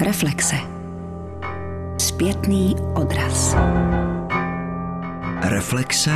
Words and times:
Reflexe. 0.00 0.56
Zpětný 1.98 2.76
odraz. 2.94 3.56
Reflexe. 5.42 6.10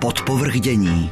Podpovrdění. 0.00 1.10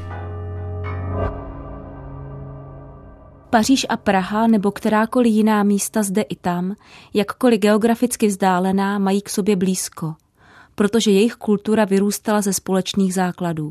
Paříž 3.51 3.87
a 3.89 3.97
Praha 3.97 4.47
nebo 4.47 4.71
kterákoliv 4.71 5.33
jiná 5.33 5.63
místa 5.63 6.03
zde 6.03 6.23
i 6.23 6.37
tam, 6.37 6.75
jakkoliv 7.15 7.61
geograficky 7.61 8.27
vzdálená, 8.27 8.99
mají 8.99 9.23
k 9.23 9.29
sobě 9.29 9.57
blízko, 9.57 10.15
protože 10.75 11.11
jejich 11.11 11.35
kultura 11.35 11.85
vyrůstala 11.85 12.41
ze 12.41 12.53
společných 12.53 13.15
základů. 13.15 13.71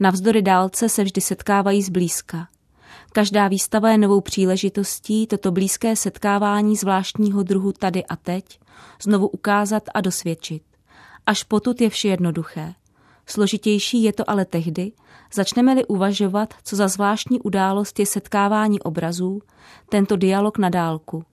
Navzdory 0.00 0.42
dálce 0.42 0.88
se 0.88 1.04
vždy 1.04 1.20
setkávají 1.20 1.82
zblízka. 1.82 2.48
Každá 3.16 3.48
výstava 3.48 3.90
je 3.90 3.98
novou 3.98 4.20
příležitostí 4.20 5.26
toto 5.26 5.50
blízké 5.50 5.96
setkávání 5.96 6.76
zvláštního 6.76 7.42
druhu 7.42 7.72
tady 7.72 8.04
a 8.04 8.16
teď 8.16 8.60
znovu 9.02 9.28
ukázat 9.28 9.82
a 9.94 10.00
dosvědčit. 10.00 10.62
Až 11.26 11.42
potud 11.42 11.80
je 11.80 11.90
vše 11.90 12.08
jednoduché. 12.08 12.74
Složitější 13.26 14.02
je 14.02 14.12
to 14.12 14.30
ale 14.30 14.44
tehdy, 14.44 14.92
začneme-li 15.34 15.84
uvažovat, 15.84 16.54
co 16.64 16.76
za 16.76 16.88
zvláštní 16.88 17.40
událost 17.40 17.98
je 17.98 18.06
setkávání 18.06 18.80
obrazů, 18.80 19.42
tento 19.88 20.16
dialog 20.16 20.58
na 20.58 20.68
dálku. 20.68 21.24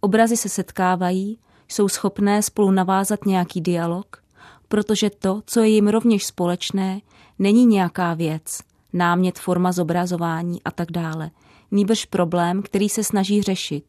Obrazy 0.00 0.36
se 0.36 0.48
setkávají, 0.48 1.38
jsou 1.68 1.88
schopné 1.88 2.42
spolu 2.42 2.70
navázat 2.70 3.26
nějaký 3.26 3.60
dialog, 3.60 4.22
protože 4.68 5.10
to, 5.10 5.42
co 5.46 5.60
je 5.60 5.68
jim 5.68 5.88
rovněž 5.88 6.26
společné, 6.26 7.00
není 7.38 7.66
nějaká 7.66 8.14
věc, 8.14 8.58
námět, 8.92 9.38
forma 9.38 9.72
zobrazování 9.72 10.62
a 10.62 10.70
tak 10.70 10.92
dále, 10.92 11.30
nýbrž 11.70 12.04
problém, 12.04 12.62
který 12.62 12.88
se 12.88 13.04
snaží 13.04 13.42
řešit, 13.42 13.84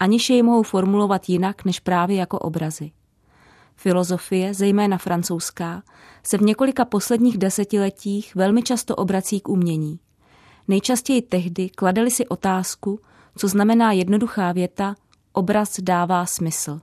aniž 0.00 0.30
jej 0.30 0.42
mohou 0.42 0.62
formulovat 0.62 1.28
jinak 1.28 1.64
než 1.64 1.80
právě 1.80 2.16
jako 2.16 2.38
obrazy. 2.38 2.90
Filozofie, 3.76 4.54
zejména 4.54 4.98
francouzská, 4.98 5.82
se 6.22 6.38
v 6.38 6.42
několika 6.42 6.84
posledních 6.84 7.38
desetiletích 7.38 8.34
velmi 8.34 8.62
často 8.62 8.96
obrací 8.96 9.40
k 9.40 9.48
umění. 9.48 9.98
Nejčastěji 10.68 11.22
tehdy 11.22 11.70
kladeli 11.70 12.10
si 12.10 12.26
otázku, 12.26 13.00
co 13.36 13.48
znamená 13.48 13.92
jednoduchá 13.92 14.52
věta 14.52 14.94
obraz 15.32 15.80
dává 15.80 16.26
smysl. 16.26 16.80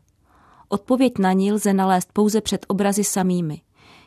Odpověď 0.69 1.13
na 1.17 1.33
ní 1.33 1.51
lze 1.51 1.73
nalézt 1.73 2.09
pouze 2.13 2.41
před 2.41 2.65
obrazy 2.67 3.03
samými, 3.03 3.61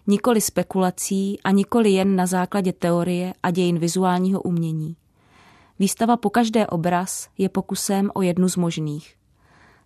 nikoli 0.07 0.41
spekulací 0.41 1.41
a 1.45 1.51
nikoli 1.51 1.91
jen 1.91 2.17
na 2.17 2.27
základě 2.27 2.73
teorie 2.73 3.35
a 3.43 3.51
dějin 3.51 3.79
vizuálního 3.79 4.43
umění. 4.43 4.97
Výstava 5.79 6.17
po 6.17 6.31
každé 6.31 6.67
obraz 6.67 7.29
je 7.39 7.49
pokusem 7.49 8.11
o 8.15 8.23
jednu 8.23 8.49
z 8.49 8.57
možných. 8.57 9.15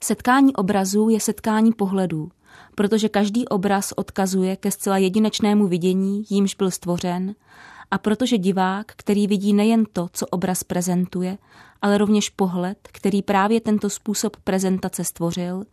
Setkání 0.04 0.56
obrazů 0.56 1.08
je 1.08 1.20
setkání 1.20 1.72
pohledů, 1.72 2.30
protože 2.74 3.08
každý 3.08 3.48
obraz 3.48 3.92
odkazuje 3.96 4.56
ke 4.56 4.70
zcela 4.70 4.98
jedinečnému 4.98 5.66
vidění, 5.66 6.24
jímž 6.30 6.54
byl 6.54 6.70
stvořen, 6.70 7.34
a 7.90 7.98
protože 7.98 8.38
divák, 8.38 8.92
který 8.96 9.26
vidí 9.26 9.54
nejen 9.54 9.84
to, 9.92 10.08
co 10.12 10.26
obraz 10.26 10.64
prezentuje, 10.64 11.38
ale 11.82 11.98
rovněž 11.98 12.30
pohled, 12.30 12.78
který 12.92 13.22
právě 13.22 13.60
tento 13.60 13.90
způsob 13.90 14.36
prezentace 14.36 15.04
stvořil, 15.04 15.64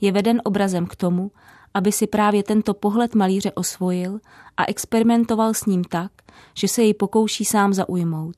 je 0.00 0.12
veden 0.12 0.40
obrazem 0.44 0.86
k 0.86 0.96
tomu, 0.96 1.30
aby 1.78 1.92
si 1.92 2.06
právě 2.06 2.42
tento 2.42 2.74
pohled 2.74 3.14
malíře 3.14 3.52
osvojil 3.52 4.18
a 4.56 4.64
experimentoval 4.64 5.54
s 5.54 5.66
ním 5.66 5.84
tak, 5.84 6.12
že 6.54 6.68
se 6.68 6.82
jej 6.82 6.94
pokouší 6.94 7.44
sám 7.44 7.74
zaujmout. 7.74 8.36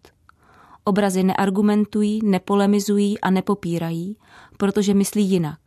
Obrazy 0.84 1.22
neargumentují, 1.22 2.20
nepolemizují 2.24 3.20
a 3.20 3.30
nepopírají, 3.30 4.16
protože 4.56 4.94
myslí 4.94 5.24
jinak. 5.30 5.58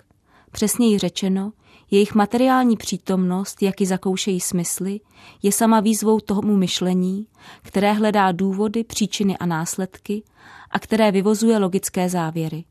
Přesněji 0.51 0.97
řečeno, 0.97 1.51
jejich 1.91 2.15
materiální 2.15 2.77
přítomnost, 2.77 3.61
jak 3.61 3.81
i 3.81 3.85
zakoušejí 3.85 4.39
smysly, 4.39 4.99
je 5.43 5.51
sama 5.51 5.79
výzvou 5.79 6.19
tomu 6.19 6.57
myšlení, 6.57 7.27
které 7.61 7.93
hledá 7.93 8.31
důvody, 8.31 8.83
příčiny 8.83 9.37
a 9.37 9.45
následky 9.45 10.23
a 10.71 10.79
které 10.79 11.11
vyvozuje 11.11 11.57
logické 11.57 12.09
závěry. 12.09 12.63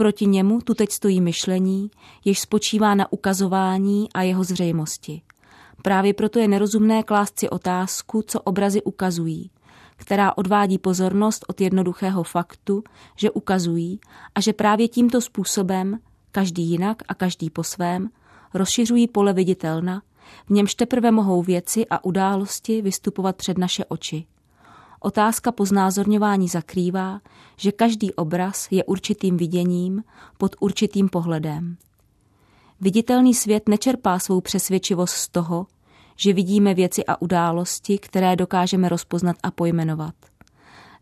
Proti 0.00 0.26
němu 0.26 0.60
tu 0.60 0.74
teď 0.74 0.90
stojí 0.90 1.20
myšlení, 1.20 1.90
jež 2.24 2.40
spočívá 2.40 2.94
na 2.94 3.12
ukazování 3.12 4.08
a 4.14 4.22
jeho 4.22 4.44
zřejmosti. 4.44 5.22
Právě 5.82 6.14
proto 6.14 6.38
je 6.38 6.48
nerozumné 6.48 7.02
klást 7.02 7.38
si 7.38 7.50
otázku, 7.50 8.22
co 8.26 8.40
obrazy 8.40 8.82
ukazují, 8.82 9.50
která 9.96 10.38
odvádí 10.38 10.78
pozornost 10.78 11.44
od 11.48 11.60
jednoduchého 11.60 12.22
faktu, 12.22 12.84
že 13.16 13.30
ukazují 13.30 14.00
a 14.34 14.40
že 14.40 14.52
právě 14.52 14.88
tímto 14.88 15.20
způsobem, 15.20 15.98
každý 16.32 16.62
jinak 16.62 17.02
a 17.08 17.14
každý 17.14 17.50
po 17.50 17.64
svém, 17.64 18.10
rozšiřují 18.54 19.08
pole 19.08 19.32
viditelna, 19.32 20.02
v 20.46 20.50
němž 20.50 20.74
teprve 20.74 21.10
mohou 21.10 21.42
věci 21.42 21.86
a 21.90 22.04
události 22.04 22.82
vystupovat 22.82 23.36
před 23.36 23.58
naše 23.58 23.84
oči. 23.84 24.26
Otázka 25.00 25.52
po 25.52 25.66
znázorňování 25.66 26.48
zakrývá, 26.48 27.20
že 27.56 27.72
každý 27.72 28.14
obraz 28.14 28.68
je 28.70 28.84
určitým 28.84 29.36
viděním 29.36 30.04
pod 30.38 30.56
určitým 30.60 31.08
pohledem. 31.08 31.76
Viditelný 32.80 33.34
svět 33.34 33.68
nečerpá 33.68 34.18
svou 34.18 34.40
přesvědčivost 34.40 35.14
z 35.14 35.28
toho, 35.28 35.66
že 36.16 36.32
vidíme 36.32 36.74
věci 36.74 37.04
a 37.04 37.22
události, 37.22 37.98
které 37.98 38.36
dokážeme 38.36 38.88
rozpoznat 38.88 39.36
a 39.42 39.50
pojmenovat. 39.50 40.14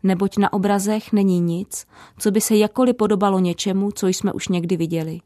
Neboť 0.03 0.37
na 0.37 0.53
obrazech 0.53 1.13
není 1.13 1.39
nic, 1.39 1.85
co 2.19 2.31
by 2.31 2.41
se 2.41 2.55
jakoli 2.55 2.93
podobalo 2.93 3.39
něčemu, 3.39 3.91
co 3.91 4.07
jsme 4.07 4.33
už 4.33 4.47
někdy 4.47 4.77
viděli. 4.77 5.19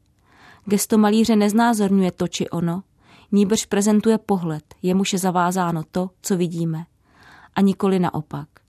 Gesto 0.66 0.98
malíře 0.98 1.36
neznázorňuje 1.36 2.12
to 2.12 2.28
či 2.28 2.50
ono, 2.50 2.84
níbrž 3.32 3.66
prezentuje 3.66 4.18
pohled, 4.18 4.64
jemuž 4.82 5.14
je 5.14 5.20
zavázáno 5.20 5.84
to, 5.92 6.10
co 6.22 6.38
vidíme. 6.38 6.86
A 7.56 7.62
nikoli 7.62 8.00
naopak. 8.00 8.63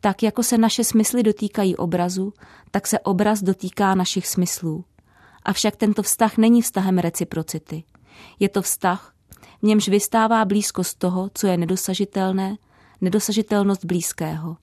Tak 0.00 0.22
jako 0.22 0.42
se 0.42 0.58
naše 0.58 0.84
smysly 0.84 1.22
dotýkají 1.22 1.76
obrazu, 1.76 2.32
tak 2.70 2.86
se 2.86 2.98
obraz 2.98 3.42
dotýká 3.42 3.94
našich 3.94 4.26
smyslů. 4.26 4.84
Avšak 5.42 5.76
tento 5.76 6.02
vztah 6.02 6.36
není 6.36 6.62
vztahem 6.62 6.98
reciprocity. 6.98 7.84
Je 8.38 8.48
to 8.48 8.62
vztah, 8.62 9.14
v 9.62 9.62
němž 9.62 9.88
vystává 9.88 10.44
blízkost 10.44 10.98
toho, 10.98 11.30
co 11.34 11.46
je 11.46 11.56
nedosažitelné, 11.56 12.56
nedosažitelnost 13.00 13.84
blízkého. 13.84 14.56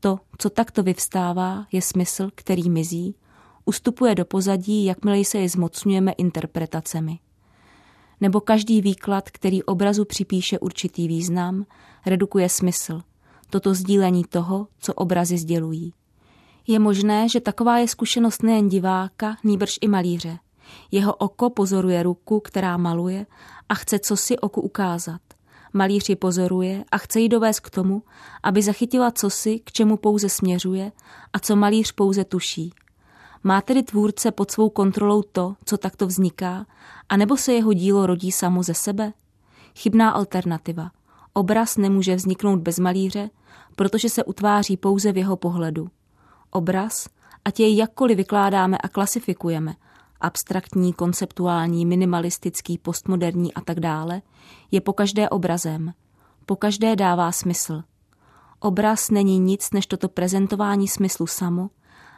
To, 0.00 0.18
co 0.38 0.50
takto 0.50 0.82
vyvstává, 0.82 1.66
je 1.72 1.82
smysl, 1.82 2.30
který 2.34 2.70
mizí, 2.70 3.14
ustupuje 3.64 4.14
do 4.14 4.24
pozadí, 4.24 4.84
jakmile 4.84 5.24
se 5.24 5.38
je 5.38 5.48
zmocňujeme 5.48 6.12
interpretacemi. 6.12 7.18
Nebo 8.20 8.40
každý 8.40 8.80
výklad, 8.80 9.30
který 9.30 9.62
obrazu 9.62 10.04
připíše 10.04 10.58
určitý 10.58 11.08
význam, 11.08 11.66
redukuje 12.06 12.48
smysl, 12.48 13.02
toto 13.50 13.74
sdílení 13.74 14.24
toho, 14.24 14.66
co 14.78 14.94
obrazy 14.94 15.38
sdělují. 15.38 15.92
Je 16.66 16.78
možné, 16.78 17.28
že 17.28 17.40
taková 17.40 17.78
je 17.78 17.88
zkušenost 17.88 18.42
nejen 18.42 18.68
diváka, 18.68 19.36
nýbrž 19.44 19.78
i 19.80 19.88
malíře. 19.88 20.38
Jeho 20.90 21.14
oko 21.14 21.50
pozoruje 21.50 22.02
ruku, 22.02 22.40
která 22.40 22.76
maluje 22.76 23.26
a 23.68 23.74
chce 23.74 23.98
co 23.98 24.16
si 24.16 24.38
oku 24.38 24.60
ukázat. 24.60 25.20
Malíř 25.72 26.08
ji 26.08 26.16
pozoruje 26.16 26.84
a 26.92 26.98
chce 26.98 27.20
ji 27.20 27.28
dovést 27.28 27.60
k 27.60 27.70
tomu, 27.70 28.02
aby 28.42 28.62
zachytila 28.62 29.10
cosi, 29.10 29.58
k 29.58 29.72
čemu 29.72 29.96
pouze 29.96 30.28
směřuje 30.28 30.92
a 31.32 31.38
co 31.38 31.56
malíř 31.56 31.92
pouze 31.92 32.24
tuší. 32.24 32.72
Má 33.44 33.60
tedy 33.60 33.82
tvůrce 33.82 34.30
pod 34.30 34.50
svou 34.50 34.70
kontrolou 34.70 35.22
to, 35.22 35.54
co 35.64 35.76
takto 35.76 36.06
vzniká, 36.06 36.66
anebo 37.08 37.36
se 37.36 37.52
jeho 37.52 37.72
dílo 37.72 38.06
rodí 38.06 38.32
samo 38.32 38.62
ze 38.62 38.74
sebe? 38.74 39.12
Chybná 39.76 40.10
alternativa. 40.10 40.90
Obraz 41.32 41.76
nemůže 41.76 42.14
vzniknout 42.14 42.60
bez 42.60 42.78
malíře, 42.78 43.30
protože 43.78 44.08
se 44.08 44.24
utváří 44.24 44.76
pouze 44.76 45.12
v 45.12 45.16
jeho 45.16 45.36
pohledu. 45.36 45.88
Obraz, 46.50 47.08
ať 47.44 47.60
jej 47.60 47.76
jakkoliv 47.76 48.16
vykládáme 48.16 48.78
a 48.78 48.88
klasifikujeme, 48.88 49.74
abstraktní, 50.20 50.92
konceptuální, 50.92 51.86
minimalistický, 51.86 52.78
postmoderní 52.78 53.54
a 53.54 53.60
tak 53.60 53.80
dále, 53.80 54.22
je 54.70 54.80
po 54.80 54.92
každé 54.92 55.28
obrazem. 55.28 55.92
Po 56.46 56.56
každé 56.56 56.96
dává 56.96 57.32
smysl. 57.32 57.82
Obraz 58.60 59.10
není 59.10 59.38
nic 59.38 59.70
než 59.70 59.86
toto 59.86 60.08
prezentování 60.08 60.88
smyslu 60.88 61.26
samo 61.26 61.70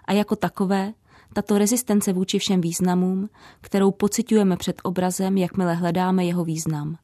a 0.04 0.12
jako 0.12 0.36
takové 0.36 0.92
tato 1.32 1.58
rezistence 1.58 2.12
vůči 2.12 2.38
všem 2.38 2.60
významům, 2.60 3.28
kterou 3.60 3.90
pocitujeme 3.90 4.56
před 4.56 4.80
obrazem, 4.82 5.36
jakmile 5.36 5.74
hledáme 5.74 6.24
jeho 6.24 6.44
význam. 6.44 6.96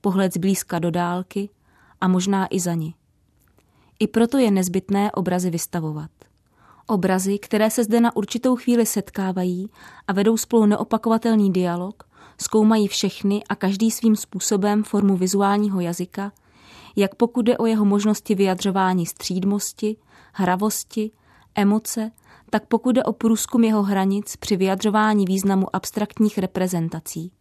Pohled 0.00 0.34
zblízka 0.34 0.78
do 0.78 0.90
dálky 0.90 1.50
a 2.00 2.08
možná 2.08 2.46
i 2.50 2.60
za 2.60 2.74
ní. 2.74 2.94
I 4.02 4.06
proto 4.06 4.38
je 4.38 4.50
nezbytné 4.50 5.12
obrazy 5.12 5.50
vystavovat. 5.50 6.10
Obrazy, 6.86 7.38
které 7.38 7.70
se 7.70 7.84
zde 7.84 8.00
na 8.00 8.16
určitou 8.16 8.56
chvíli 8.56 8.86
setkávají 8.86 9.70
a 10.08 10.12
vedou 10.12 10.36
spolu 10.36 10.66
neopakovatelný 10.66 11.52
dialog, 11.52 12.02
zkoumají 12.40 12.88
všechny 12.88 13.44
a 13.48 13.54
každý 13.54 13.90
svým 13.90 14.16
způsobem 14.16 14.84
formu 14.84 15.16
vizuálního 15.16 15.80
jazyka, 15.80 16.32
jak 16.96 17.14
pokud 17.14 17.42
jde 17.46 17.58
o 17.58 17.66
jeho 17.66 17.84
možnosti 17.84 18.34
vyjadřování 18.34 19.06
střídmosti, 19.06 19.96
hravosti, 20.32 21.10
emoce, 21.54 22.10
tak 22.50 22.66
pokud 22.66 22.92
jde 22.92 23.04
o 23.04 23.12
průzkum 23.12 23.64
jeho 23.64 23.82
hranic 23.82 24.36
při 24.36 24.56
vyjadřování 24.56 25.24
významu 25.24 25.76
abstraktních 25.76 26.38
reprezentací. 26.38 27.32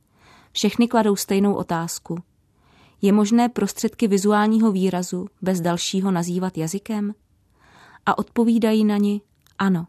Všechny 0.51 0.87
kladou 0.87 1.15
stejnou 1.15 1.53
otázku. 1.53 2.17
Je 3.01 3.11
možné 3.11 3.49
prostředky 3.49 4.07
vizuálního 4.07 4.71
výrazu 4.71 5.27
bez 5.41 5.61
dalšího 5.61 6.11
nazývat 6.11 6.57
jazykem? 6.57 7.13
A 8.05 8.17
odpovídají 8.17 8.85
na 8.85 8.97
ni 8.97 9.21
ano. 9.57 9.87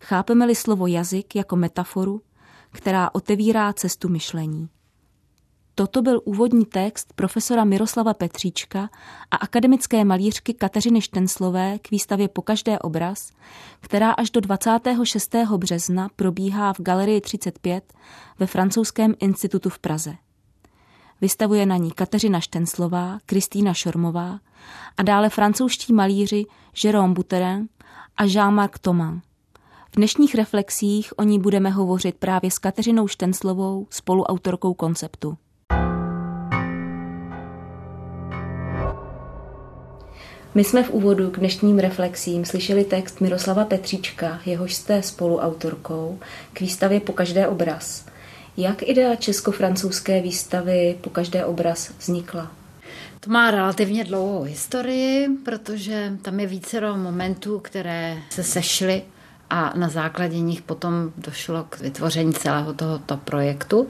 Chápeme-li 0.00 0.54
slovo 0.54 0.86
jazyk 0.86 1.36
jako 1.36 1.56
metaforu, 1.56 2.22
která 2.70 3.10
otevírá 3.12 3.72
cestu 3.72 4.08
myšlení. 4.08 4.68
Toto 5.74 6.02
byl 6.02 6.20
úvodní 6.24 6.64
text 6.64 7.12
profesora 7.12 7.64
Miroslava 7.64 8.14
Petříčka 8.14 8.90
a 9.30 9.36
akademické 9.36 10.04
malířky 10.04 10.54
Kateřiny 10.54 11.00
Štenslové 11.00 11.78
k 11.78 11.90
výstavě 11.90 12.28
Po 12.28 12.42
každé 12.42 12.78
obraz, 12.78 13.30
která 13.80 14.10
až 14.10 14.30
do 14.30 14.40
26. 14.40 15.34
března 15.56 16.08
probíhá 16.16 16.72
v 16.72 16.80
Galerii 16.80 17.20
35 17.20 17.92
ve 18.38 18.46
francouzském 18.46 19.14
institutu 19.20 19.70
v 19.70 19.78
Praze. 19.78 20.14
Vystavuje 21.20 21.66
na 21.66 21.76
ní 21.76 21.90
Kateřina 21.90 22.40
Štenslová, 22.40 23.18
Kristýna 23.26 23.74
Šormová 23.74 24.38
a 24.96 25.02
dále 25.02 25.30
francouzští 25.30 25.92
malíři 25.92 26.44
Jérôme 26.76 27.12
Buterin 27.12 27.68
a 28.16 28.24
Jean-Marc 28.24 28.78
Thomas. 28.80 29.14
V 29.92 29.96
dnešních 29.96 30.34
reflexích 30.34 31.12
o 31.16 31.22
ní 31.22 31.38
budeme 31.38 31.70
hovořit 31.70 32.16
právě 32.18 32.50
s 32.50 32.58
Kateřinou 32.58 33.08
Štenslovou, 33.08 33.86
spoluautorkou 33.90 34.74
konceptu. 34.74 35.36
My 40.54 40.64
jsme 40.64 40.82
v 40.82 40.90
úvodu 40.90 41.30
k 41.30 41.38
dnešním 41.38 41.78
reflexím 41.78 42.44
slyšeli 42.44 42.84
text 42.84 43.20
Miroslava 43.20 43.64
Petříčka, 43.64 44.40
jehož 44.46 44.74
jste 44.74 45.02
spoluautorkou, 45.02 46.18
k 46.52 46.60
výstavě 46.60 47.00
Po 47.00 47.12
každé 47.12 47.48
obraz. 47.48 48.13
Jak 48.56 48.82
idea 48.82 49.16
česko-francouzské 49.16 50.20
výstavy 50.20 50.98
Po 51.00 51.10
každé 51.10 51.44
obraz 51.44 51.92
vznikla? 51.98 52.52
To 53.20 53.30
má 53.30 53.50
relativně 53.50 54.04
dlouhou 54.04 54.42
historii, 54.42 55.28
protože 55.44 56.12
tam 56.22 56.40
je 56.40 56.46
vícero 56.46 56.96
momentů, 56.96 57.58
které 57.58 58.18
se 58.30 58.44
sešly 58.44 59.02
a 59.50 59.72
na 59.76 59.88
základě 59.88 60.40
nich 60.40 60.62
potom 60.62 61.12
došlo 61.16 61.64
k 61.64 61.80
vytvoření 61.80 62.32
celého 62.32 62.74
tohoto 62.74 63.16
projektu. 63.16 63.88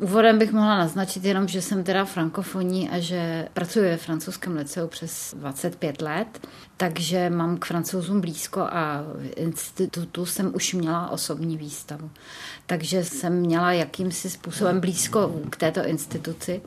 Úvodem 0.00 0.38
bych 0.38 0.52
mohla 0.52 0.78
naznačit 0.78 1.24
jenom, 1.24 1.48
že 1.48 1.62
jsem 1.62 1.84
teda 1.84 2.04
frankofoní 2.04 2.90
a 2.90 2.98
že 2.98 3.48
pracuji 3.52 3.84
ve 3.84 3.96
francouzském 3.96 4.56
liceu 4.56 4.86
přes 4.86 5.34
25 5.38 6.02
let, 6.02 6.46
takže 6.76 7.30
mám 7.30 7.58
k 7.58 7.64
francouzům 7.64 8.20
blízko 8.20 8.60
a 8.60 9.04
v 9.14 9.32
institutu 9.36 10.26
jsem 10.26 10.54
už 10.54 10.74
měla 10.74 11.10
osobní 11.10 11.56
výstavu. 11.56 12.10
Takže 12.66 13.04
jsem 13.04 13.32
měla 13.32 13.72
jakýmsi 13.72 14.30
způsobem 14.30 14.80
blízko 14.80 15.40
k 15.50 15.56
této 15.56 15.86
instituci. 15.86 16.62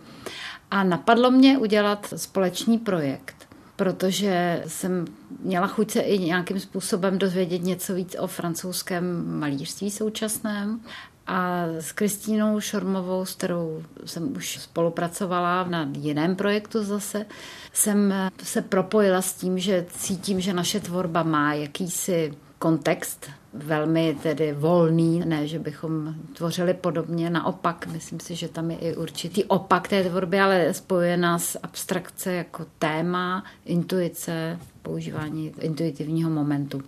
A 0.71 0.83
napadlo 0.83 1.31
mě 1.31 1.57
udělat 1.57 2.13
společný 2.15 2.77
projekt 2.77 3.35
protože 3.75 4.63
jsem 4.67 5.05
měla 5.39 5.67
chuť 5.67 5.91
se 5.91 5.99
i 5.99 6.19
nějakým 6.19 6.59
způsobem 6.59 7.17
dozvědět 7.17 7.63
něco 7.63 7.93
víc 7.93 8.15
o 8.19 8.27
francouzském 8.27 9.39
malířství 9.39 9.91
současném 9.91 10.79
a 11.27 11.65
s 11.79 11.91
Kristínou 11.91 12.59
Šormovou, 12.59 13.25
s 13.25 13.35
kterou 13.35 13.83
jsem 14.05 14.35
už 14.37 14.59
spolupracovala 14.59 15.63
na 15.63 15.89
jiném 15.97 16.35
projektu 16.35 16.83
zase, 16.83 17.25
jsem 17.73 18.13
se 18.43 18.61
propojila 18.61 19.21
s 19.21 19.33
tím, 19.33 19.59
že 19.59 19.85
cítím, 19.89 20.41
že 20.41 20.53
naše 20.53 20.79
tvorba 20.79 21.23
má 21.23 21.53
jakýsi 21.53 22.33
kontext, 22.59 23.29
velmi 23.53 24.17
tedy 24.23 24.53
volný, 24.53 25.19
ne, 25.25 25.47
že 25.47 25.59
bychom 25.59 26.15
tvořili 26.33 26.73
podobně, 26.73 27.29
naopak, 27.29 27.87
myslím 27.87 28.19
si, 28.19 28.35
že 28.35 28.47
tam 28.47 28.71
je 28.71 28.77
i 28.77 28.95
určitý 28.95 29.43
opak 29.43 29.87
té 29.87 30.03
tvorby, 30.03 30.39
ale 30.39 30.73
spojuje 30.73 31.17
nás 31.17 31.57
abstrakce 31.63 32.33
jako 32.33 32.65
téma, 32.79 33.43
intuice, 33.65 34.59
používání 34.81 35.51
intuitivního 35.59 36.29
momentu. 36.29 36.81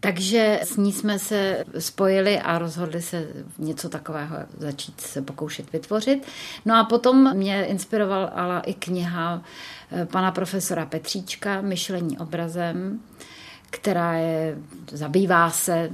Takže 0.00 0.60
s 0.62 0.76
ní 0.76 0.92
jsme 0.92 1.18
se 1.18 1.64
spojili 1.78 2.38
a 2.38 2.58
rozhodli 2.58 3.02
se 3.02 3.26
něco 3.58 3.88
takového 3.88 4.36
začít 4.58 5.00
se 5.00 5.22
pokoušet 5.22 5.72
vytvořit. 5.72 6.26
No 6.64 6.74
a 6.74 6.84
potom 6.84 7.36
mě 7.36 7.64
inspirovala 7.64 8.60
i 8.60 8.74
kniha 8.74 9.42
eh, 9.92 10.06
pana 10.06 10.32
profesora 10.32 10.86
Petříčka 10.86 11.60
Myšlení 11.60 12.18
obrazem, 12.18 13.00
která 13.70 14.12
je, 14.12 14.58
zabývá 14.92 15.50
se 15.50 15.90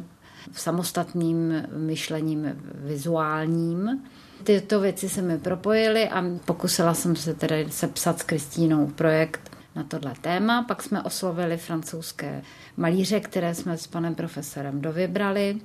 samostatným 0.52 1.66
myšlením 1.76 2.58
vizuálním. 2.75 4.02
Tyto 4.44 4.81
věci 4.81 5.08
se 5.08 5.22
mi 5.22 5.38
propojily 5.38 6.08
a 6.08 6.25
pokusila 6.44 6.94
jsem 6.94 7.16
se 7.16 7.34
tedy 7.34 7.66
sepsat 7.70 8.19
s 8.19 8.22
Kristínou 8.22 8.87
projekt 8.87 9.51
na 9.76 9.82
tohle 9.82 10.14
téma. 10.20 10.62
Pak 10.62 10.82
jsme 10.82 11.02
oslovili 11.02 11.56
francouzské 11.56 12.42
malíře, 12.76 13.20
které 13.20 13.54
jsme 13.54 13.78
s 13.78 13.86
panem 13.86 14.14
profesorem 14.14 14.80
dovybrali. 14.80 15.60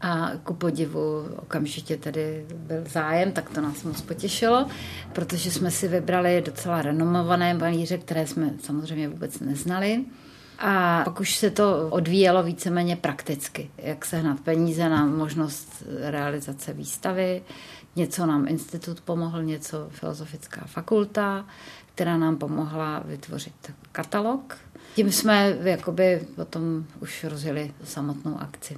A 0.00 0.30
ku 0.44 0.54
podivu 0.54 1.28
okamžitě 1.36 1.96
tedy 1.96 2.46
byl 2.54 2.84
zájem, 2.88 3.32
tak 3.32 3.50
to 3.50 3.60
nás 3.60 3.82
moc 3.82 4.00
potěšilo, 4.00 4.66
protože 5.12 5.50
jsme 5.50 5.70
si 5.70 5.88
vybrali 5.88 6.42
docela 6.46 6.82
renomované 6.82 7.54
malíře, 7.54 7.98
které 7.98 8.26
jsme 8.26 8.50
samozřejmě 8.60 9.08
vůbec 9.08 9.40
neznali. 9.40 10.04
A 10.64 11.02
pak 11.04 11.20
už 11.20 11.36
se 11.36 11.50
to 11.50 11.88
odvíjelo 11.90 12.42
víceméně 12.42 12.96
prakticky, 12.96 13.70
jak 13.78 14.04
sehnat 14.04 14.40
peníze 14.40 14.88
na 14.88 15.06
možnost 15.06 15.82
realizace 16.00 16.72
výstavy. 16.72 17.42
Něco 17.96 18.26
nám 18.26 18.48
institut 18.48 19.00
pomohl, 19.00 19.42
něco 19.42 19.88
filozofická 19.90 20.62
fakulta 20.66 21.44
která 21.94 22.16
nám 22.16 22.36
pomohla 22.36 23.02
vytvořit 23.04 23.72
katalog. 23.92 24.58
Tím 24.94 25.12
jsme 25.12 25.56
jakoby 25.62 26.20
potom 26.36 26.84
už 27.00 27.24
rozjeli 27.24 27.72
samotnou 27.84 28.38
akci. 28.40 28.76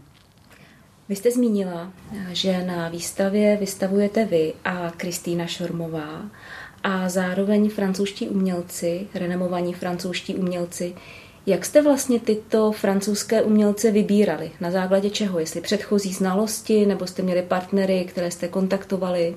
Vy 1.09 1.17
jste 1.17 1.31
zmínila, 1.31 1.93
že 2.33 2.65
na 2.67 2.89
výstavě 2.89 3.57
vystavujete 3.57 4.25
vy 4.25 4.55
a 4.65 4.91
Kristýna 4.97 5.47
Šormová 5.47 6.31
a 6.83 7.09
zároveň 7.09 7.71
francouzští 7.71 8.29
umělci, 8.29 9.09
renomovaní 9.15 9.75
francouzští 9.75 10.35
umělci. 10.35 10.95
Jak 11.47 11.65
jste 11.65 11.83
vlastně 11.83 12.21
tyto 12.21 12.73
francouzské 12.73 13.43
umělce 13.43 13.91
vybírali? 13.91 14.53
Na 14.61 14.71
základě 14.71 15.11
čeho? 15.11 15.39
Jestli 15.39 15.61
předchozí 15.61 16.13
znalosti, 16.13 16.87
nebo 16.87 17.07
jste 17.07 17.23
měli 17.23 17.43
partnery, 17.43 18.05
které 18.05 18.31
jste 18.31 18.49
kontaktovali? 18.49 19.37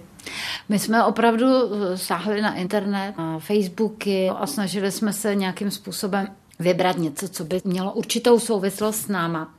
My 0.69 0.79
jsme 0.79 1.05
opravdu 1.05 1.45
eh, 1.45 1.97
sáhli 1.97 2.41
na 2.41 2.55
internet, 2.55 3.13
na 3.17 3.39
Facebooky 3.39 4.29
a 4.29 4.47
snažili 4.47 4.91
jsme 4.91 5.13
se 5.13 5.35
nějakým 5.35 5.71
způsobem 5.71 6.27
vybrat 6.59 6.97
něco, 6.97 7.29
co 7.29 7.43
by 7.43 7.61
mělo 7.63 7.93
určitou 7.93 8.39
souvislost 8.39 8.99
s 8.99 9.07
náma. 9.07 9.53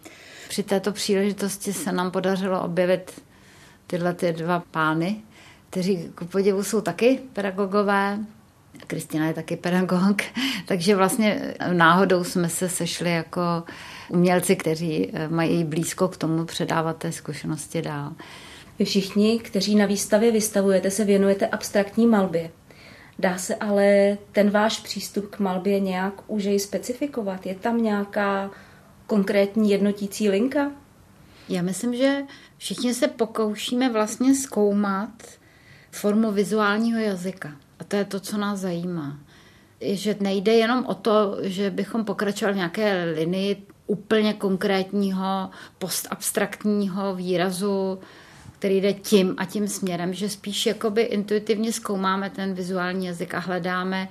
Při 0.48 0.62
této 0.62 0.92
příležitosti 0.92 1.72
se 1.72 1.92
nám 1.92 2.10
podařilo 2.10 2.62
objevit 2.62 3.22
tyhle 3.86 4.14
ty 4.14 4.32
dva 4.32 4.62
pány, 4.70 5.22
kteří 5.70 6.12
ku 6.14 6.24
podivu 6.24 6.62
jsou 6.62 6.80
taky 6.80 7.20
pedagogové. 7.32 8.18
Kristina 8.86 9.26
je 9.26 9.34
taky 9.34 9.56
pedagog, 9.56 10.22
takže 10.66 10.96
vlastně 10.96 11.54
náhodou 11.72 12.24
jsme 12.24 12.48
se 12.48 12.68
sešli 12.68 13.12
jako 13.12 13.40
umělci, 14.08 14.56
kteří 14.56 15.10
eh, 15.12 15.28
mají 15.28 15.64
blízko 15.64 16.08
k 16.08 16.16
tomu 16.16 16.44
předávat 16.44 16.96
té 16.96 17.12
zkušenosti 17.12 17.82
dál. 17.82 18.12
Vy 18.78 18.84
všichni, 18.84 19.38
kteří 19.38 19.74
na 19.74 19.86
výstavě 19.86 20.32
vystavujete, 20.32 20.90
se 20.90 21.04
věnujete 21.04 21.46
abstraktní 21.46 22.06
malbě. 22.06 22.50
Dá 23.18 23.38
se 23.38 23.54
ale 23.54 24.18
ten 24.32 24.50
váš 24.50 24.80
přístup 24.80 25.30
k 25.30 25.38
malbě 25.38 25.80
nějak 25.80 26.14
užej 26.26 26.58
specifikovat? 26.58 27.46
Je 27.46 27.54
tam 27.54 27.82
nějaká 27.82 28.50
konkrétní 29.06 29.70
jednotící 29.70 30.28
linka? 30.28 30.72
Já 31.48 31.62
myslím, 31.62 31.94
že 31.94 32.22
všichni 32.58 32.94
se 32.94 33.08
pokoušíme 33.08 33.92
vlastně 33.92 34.34
zkoumat 34.34 35.10
formu 35.90 36.32
vizuálního 36.32 37.00
jazyka. 37.00 37.52
To 37.88 37.96
je 37.96 38.04
to, 38.04 38.20
co 38.20 38.38
nás 38.38 38.58
zajímá. 38.58 39.18
Že 39.80 40.16
nejde 40.20 40.52
jenom 40.52 40.84
o 40.86 40.94
to, 40.94 41.36
že 41.42 41.70
bychom 41.70 42.04
pokračovali 42.04 42.52
v 42.52 42.56
nějaké 42.56 43.04
linii 43.04 43.66
úplně 43.86 44.34
konkrétního 44.34 45.50
postabstraktního 45.78 47.14
výrazu 47.14 47.98
který 48.58 48.80
jde 48.80 48.92
tím 48.92 49.34
a 49.38 49.44
tím 49.44 49.68
směrem, 49.68 50.14
že 50.14 50.28
spíš 50.28 50.66
jakoby 50.66 51.02
intuitivně 51.02 51.72
zkoumáme 51.72 52.30
ten 52.30 52.54
vizuální 52.54 53.06
jazyk 53.06 53.34
a 53.34 53.38
hledáme 53.38 54.08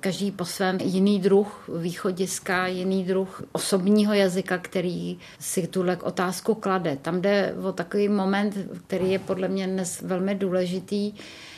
každý 0.00 0.30
po 0.30 0.44
svém 0.44 0.78
jiný 0.80 1.20
druh 1.20 1.70
východiska, 1.78 2.66
jiný 2.66 3.04
druh 3.04 3.42
osobního 3.52 4.14
jazyka, 4.14 4.58
který 4.58 5.18
si 5.38 5.66
tuhle 5.66 5.96
otázku 5.96 6.54
klade. 6.54 6.98
Tam 7.02 7.20
jde 7.20 7.54
o 7.68 7.72
takový 7.72 8.08
moment, 8.08 8.58
který 8.86 9.12
je 9.12 9.18
podle 9.18 9.48
mě 9.48 9.66
dnes 9.66 10.00
velmi 10.00 10.34
důležitý. 10.34 11.12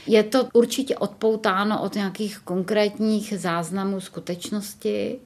Je 0.07 0.23
to 0.23 0.49
určitě 0.53 0.97
odpoutáno 0.97 1.83
od 1.83 1.95
nějakých 1.95 2.39
konkrétních 2.39 3.35
záznamů 3.37 4.01
skutečnosti, 4.01 5.19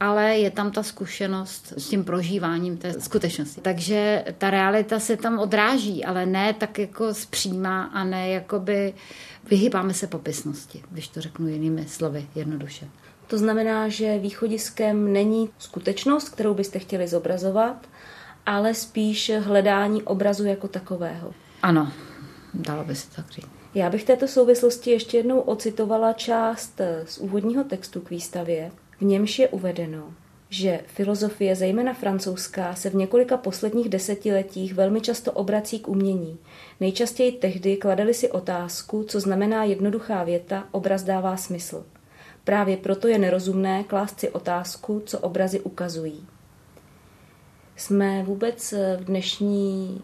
ale 0.00 0.38
je 0.38 0.50
tam 0.50 0.70
ta 0.70 0.82
zkušenost 0.82 1.72
s 1.76 1.88
tím 1.88 2.04
prožíváním 2.04 2.76
té 2.76 3.00
skutečnosti. 3.00 3.60
Takže 3.60 4.24
ta 4.38 4.50
realita 4.50 4.98
se 4.98 5.16
tam 5.16 5.38
odráží, 5.38 6.04
ale 6.04 6.26
ne 6.26 6.52
tak 6.52 6.78
jako 6.78 7.14
zpřímá 7.14 7.84
a 7.84 8.04
ne 8.04 8.28
jakoby 8.28 8.94
vyhýbáme 9.50 9.94
se 9.94 10.06
popisnosti, 10.06 10.82
když 10.90 11.08
to 11.08 11.20
řeknu 11.20 11.48
jinými 11.48 11.86
slovy, 11.88 12.26
jednoduše. 12.34 12.88
To 13.26 13.38
znamená, 13.38 13.88
že 13.88 14.18
východiskem 14.18 15.12
není 15.12 15.50
skutečnost, 15.58 16.28
kterou 16.28 16.54
byste 16.54 16.78
chtěli 16.78 17.08
zobrazovat, 17.08 17.88
ale 18.46 18.74
spíš 18.74 19.32
hledání 19.38 20.02
obrazu 20.02 20.44
jako 20.44 20.68
takového. 20.68 21.34
Ano, 21.62 21.92
dalo 22.54 22.84
by 22.84 22.94
se 22.94 23.10
tak 23.16 23.30
říct. 23.30 23.48
Já 23.74 23.90
bych 23.90 24.02
v 24.02 24.06
této 24.06 24.28
souvislosti 24.28 24.90
ještě 24.90 25.16
jednou 25.16 25.40
ocitovala 25.40 26.12
část 26.12 26.80
z 27.04 27.18
úvodního 27.18 27.64
textu 27.64 28.00
k 28.00 28.10
výstavě, 28.10 28.70
v 29.00 29.04
němž 29.04 29.38
je 29.38 29.48
uvedeno, 29.48 30.14
že 30.48 30.80
filozofie, 30.86 31.56
zejména 31.56 31.94
francouzská, 31.94 32.74
se 32.74 32.90
v 32.90 32.94
několika 32.94 33.36
posledních 33.36 33.88
desetiletích 33.88 34.74
velmi 34.74 35.00
často 35.00 35.32
obrací 35.32 35.78
k 35.78 35.88
umění. 35.88 36.38
Nejčastěji 36.80 37.32
tehdy 37.32 37.76
kladeli 37.76 38.14
si 38.14 38.30
otázku, 38.30 39.04
co 39.04 39.20
znamená 39.20 39.64
jednoduchá 39.64 40.24
věta, 40.24 40.64
obraz 40.70 41.02
dává 41.02 41.36
smysl. 41.36 41.86
Právě 42.44 42.76
proto 42.76 43.08
je 43.08 43.18
nerozumné 43.18 43.84
klást 43.84 44.20
si 44.20 44.30
otázku, 44.30 45.02
co 45.06 45.18
obrazy 45.18 45.60
ukazují. 45.60 46.26
Jsme 47.76 48.22
vůbec 48.22 48.72
v 48.72 49.04
dnešní 49.04 50.02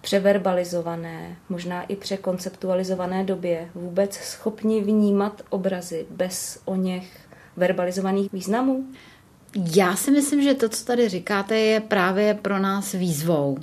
převerbalizované, 0.00 1.36
možná 1.48 1.82
i 1.82 1.96
překonceptualizované 1.96 3.24
době 3.24 3.70
vůbec 3.74 4.14
schopni 4.14 4.80
vnímat 4.80 5.42
obrazy 5.50 6.06
bez 6.10 6.62
o 6.64 6.76
něch 6.76 7.25
verbalizovaných 7.56 8.32
významů? 8.32 8.84
Já 9.76 9.96
si 9.96 10.10
myslím, 10.10 10.42
že 10.42 10.54
to, 10.54 10.68
co 10.68 10.84
tady 10.84 11.08
říkáte, 11.08 11.58
je 11.58 11.80
právě 11.80 12.34
pro 12.34 12.58
nás 12.58 12.92
výzvou 12.92 13.58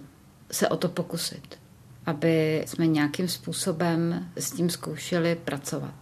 se 0.52 0.70
o 0.70 0.78
to 0.78 0.90
pokusit, 0.90 1.60
aby 2.06 2.64
jsme 2.68 2.88
nějakým 2.88 3.28
způsobem 3.28 4.28
s 4.36 4.52
tím 4.52 4.70
zkoušeli 4.70 5.36
pracovat. 5.36 5.94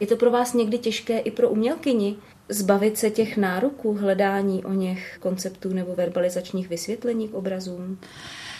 Je 0.00 0.06
to 0.06 0.16
pro 0.16 0.30
vás 0.30 0.52
někdy 0.52 0.78
těžké 0.78 1.18
i 1.18 1.30
pro 1.30 1.48
umělkyni 1.48 2.16
zbavit 2.48 2.98
se 2.98 3.10
těch 3.10 3.36
nároků 3.36 3.94
hledání 3.94 4.64
o 4.64 4.72
něch 4.72 5.16
konceptů 5.20 5.68
nebo 5.68 5.94
verbalizačních 5.94 6.68
vysvětlení 6.68 7.28
k 7.28 7.34
obrazům? 7.34 7.98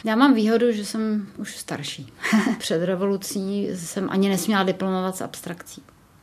Já 0.05 0.17
mám 0.17 0.35
výhodu, 0.35 0.73
že 0.73 0.85
jsem 0.85 1.27
už 1.39 1.57
starší. 1.57 2.13
Před 2.59 2.85
revolucí 2.85 3.69
jsem 3.75 4.11
ani 4.11 4.29
nesměla 4.29 4.63
diplomovat 4.63 5.17
s 5.17 5.21
abstrakcí. 5.21 5.83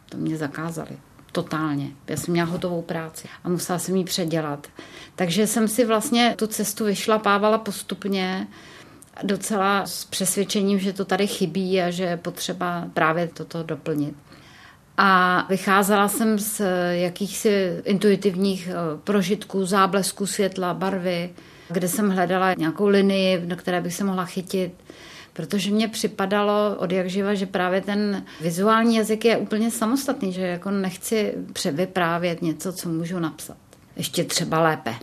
To 0.10 0.18
mě 0.18 0.38
zakázali. 0.38 0.98
Totálně. 1.32 1.92
Já 2.08 2.18
jsem 2.18 2.32
měla 2.32 2.50
hotovou 2.50 2.82
práci 2.82 3.28
a 3.44 3.50
musela 3.50 3.80
jsem 3.80 3.96
ji 3.96 4.04
předělat. 4.04 4.68
Takže 5.16 5.48
jsem 5.48 5.68
si 5.68 5.86
vlastně 5.86 6.36
tu 6.38 6.48
cestu 6.48 6.86
vyšlapávala 6.86 7.58
postupně 7.58 8.48
docela 9.24 9.86
s 9.86 10.06
přesvědčením, 10.06 10.80
že 10.80 10.94
to 10.94 11.06
tady 11.06 11.28
chybí 11.28 11.82
a 11.82 11.90
že 11.90 12.04
je 12.04 12.18
potřeba 12.18 12.88
právě 12.94 13.28
toto 13.28 13.64
doplnit. 13.64 14.16
A 14.98 15.46
vycházela 15.50 16.08
jsem 16.08 16.40
z 16.40 16.62
jakýchsi 16.92 17.82
intuitivních 17.84 18.68
eh, 18.68 18.74
prožitků, 19.04 19.66
záblesků 19.66 20.28
světla, 20.28 20.74
barvy, 20.74 21.30
kde 21.70 21.88
jsem 21.88 22.10
hledala 22.10 22.54
nějakou 22.54 22.88
linii, 22.88 23.46
na 23.46 23.56
které 23.56 23.82
bych 23.82 23.94
se 23.94 24.04
mohla 24.04 24.26
chytit 24.26 24.74
protože 25.34 25.72
mně 25.72 25.88
připadalo 25.88 26.76
od 26.78 26.92
jak 26.92 27.10
živa, 27.10 27.34
že 27.34 27.46
právě 27.46 27.82
ten 27.82 28.26
vizuální 28.42 28.96
jazyk 28.96 29.26
je 29.26 29.38
úplně 29.38 29.72
samostatný, 29.72 30.34
že 30.34 30.42
jako 30.42 30.72
nechci 30.72 31.34
převyprávět 31.54 32.42
něco, 32.42 32.74
co 32.74 32.90
můžu 32.90 33.20
napsat. 33.20 33.58
Ještě 33.96 34.24
třeba 34.24 34.60
lépe 34.60 34.96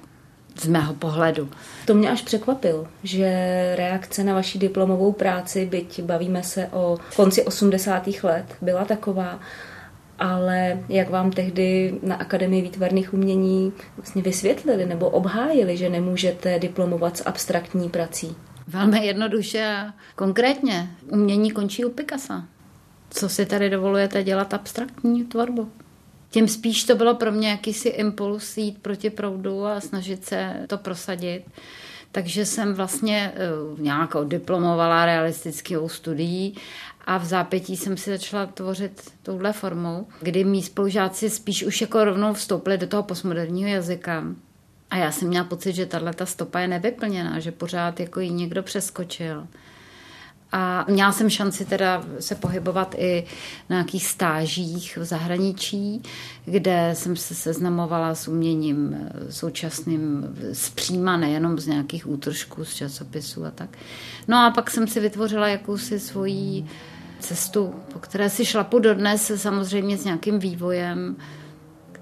z 0.60 0.66
mého 0.66 0.94
pohledu. 0.94 1.48
To 1.86 1.94
mě 1.94 2.10
až 2.10 2.22
překvapilo, 2.22 2.86
že 3.02 3.26
reakce 3.76 4.24
na 4.24 4.34
vaši 4.34 4.58
diplomovou 4.58 5.12
práci, 5.12 5.66
byť 5.66 6.02
bavíme 6.02 6.42
se 6.42 6.68
o 6.72 6.98
konci 7.16 7.44
80. 7.44 8.06
let, 8.22 8.44
byla 8.60 8.84
taková, 8.84 9.40
ale 10.18 10.78
jak 10.88 11.10
vám 11.10 11.30
tehdy 11.30 11.94
na 12.02 12.14
Akademii 12.14 12.62
výtvarných 12.62 13.14
umění 13.14 13.72
vlastně 13.96 14.22
vysvětlili 14.22 14.86
nebo 14.86 15.08
obhájili, 15.08 15.76
že 15.76 15.88
nemůžete 15.88 16.58
diplomovat 16.58 17.16
s 17.16 17.26
abstraktní 17.26 17.88
prací? 17.88 18.36
Velmi 18.68 19.06
jednoduše 19.06 19.66
a 19.66 19.94
konkrétně. 20.16 20.90
Umění 21.12 21.50
končí 21.50 21.84
u 21.84 21.90
Picasa. 21.90 22.44
Co 23.10 23.28
si 23.28 23.46
tady 23.46 23.70
dovolujete 23.70 24.24
dělat 24.24 24.54
abstraktní 24.54 25.24
tvorbu? 25.24 25.72
Tím 26.30 26.48
spíš 26.48 26.84
to 26.84 26.94
bylo 26.94 27.14
pro 27.14 27.32
mě 27.32 27.48
jakýsi 27.48 27.88
impuls 27.88 28.56
jít 28.56 28.78
proti 28.82 29.10
proudu 29.10 29.66
a 29.66 29.80
snažit 29.80 30.24
se 30.24 30.54
to 30.66 30.78
prosadit. 30.78 31.44
Takže 32.12 32.46
jsem 32.46 32.74
vlastně 32.74 33.32
eh, 33.34 33.82
nějak 33.82 34.10
diplomovala 34.24 35.06
realistickou 35.06 35.88
studií 35.88 36.54
a 37.06 37.18
v 37.18 37.24
zápětí 37.24 37.76
jsem 37.76 37.96
si 37.96 38.10
začala 38.10 38.46
tvořit 38.46 39.12
touhle 39.22 39.52
formou, 39.52 40.06
kdy 40.22 40.44
mý 40.44 40.62
spolužáci 40.62 41.30
spíš 41.30 41.64
už 41.64 41.80
jako 41.80 42.04
rovnou 42.04 42.34
vstoupili 42.34 42.78
do 42.78 42.86
toho 42.86 43.02
postmoderního 43.02 43.68
jazyka 43.68 44.24
a 44.90 44.96
já 44.96 45.12
jsem 45.12 45.28
měla 45.28 45.44
pocit, 45.44 45.72
že 45.72 45.86
tahle 45.86 46.14
ta 46.14 46.26
stopa 46.26 46.60
je 46.60 46.68
nevyplněná, 46.68 47.40
že 47.40 47.52
pořád 47.52 48.00
jako 48.00 48.20
ji 48.20 48.30
někdo 48.30 48.62
přeskočil. 48.62 49.46
A 50.52 50.84
měla 50.88 51.12
jsem 51.12 51.30
šanci 51.30 51.64
teda 51.64 52.02
se 52.20 52.34
pohybovat 52.34 52.94
i 52.98 53.24
na 53.70 53.76
nějakých 53.76 54.06
stážích 54.06 54.96
v 54.96 55.04
zahraničí, 55.04 56.02
kde 56.44 56.90
jsem 56.94 57.16
se 57.16 57.34
seznamovala 57.34 58.14
s 58.14 58.28
uměním 58.28 59.10
současným 59.30 60.36
zpříma, 60.52 61.16
nejenom 61.16 61.58
z 61.58 61.66
nějakých 61.66 62.08
útržků, 62.08 62.64
z 62.64 62.74
časopisů 62.74 63.44
a 63.44 63.50
tak. 63.50 63.78
No 64.28 64.36
a 64.36 64.50
pak 64.50 64.70
jsem 64.70 64.88
si 64.88 65.00
vytvořila 65.00 65.48
jakousi 65.48 66.00
svoji 66.00 66.66
cestu, 67.20 67.74
po 67.92 67.98
které 67.98 68.30
si 68.30 68.44
šlapu 68.44 68.78
dodnes, 68.78 69.32
samozřejmě 69.36 69.98
s 69.98 70.04
nějakým 70.04 70.38
vývojem 70.38 71.16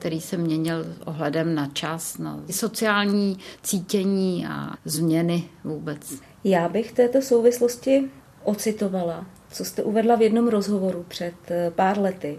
který 0.07 0.21
se 0.21 0.37
měnil 0.37 0.87
ohledem 1.05 1.55
na 1.55 1.67
čas, 1.67 2.19
na 2.19 2.41
sociální 2.51 3.39
cítění 3.63 4.47
a 4.47 4.75
změny 4.85 5.45
vůbec. 5.65 6.15
Já 6.45 6.69
bych 6.69 6.93
této 6.93 7.23
souvislosti 7.23 8.11
ocitovala, 8.45 9.27
co 9.53 9.65
jste 9.65 9.83
uvedla 9.83 10.17
v 10.17 10.23
jednom 10.23 10.49
rozhovoru 10.49 11.05
před 11.09 11.35
eh, 11.49 11.71
pár 11.71 11.99
lety. 11.99 12.39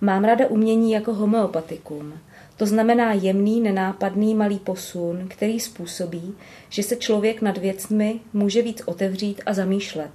Mám 0.00 0.24
rada 0.24 0.46
umění 0.46 0.92
jako 0.92 1.14
homeopatikum. 1.14 2.12
To 2.56 2.66
znamená 2.66 3.12
jemný, 3.12 3.60
nenápadný 3.60 4.34
malý 4.34 4.58
posun, 4.58 5.28
který 5.28 5.60
způsobí, 5.60 6.34
že 6.68 6.82
se 6.82 6.96
člověk 6.96 7.42
nad 7.42 7.58
věcmi 7.58 8.20
může 8.32 8.62
víc 8.62 8.82
otevřít 8.86 9.42
a 9.46 9.54
zamýšlet. 9.54 10.12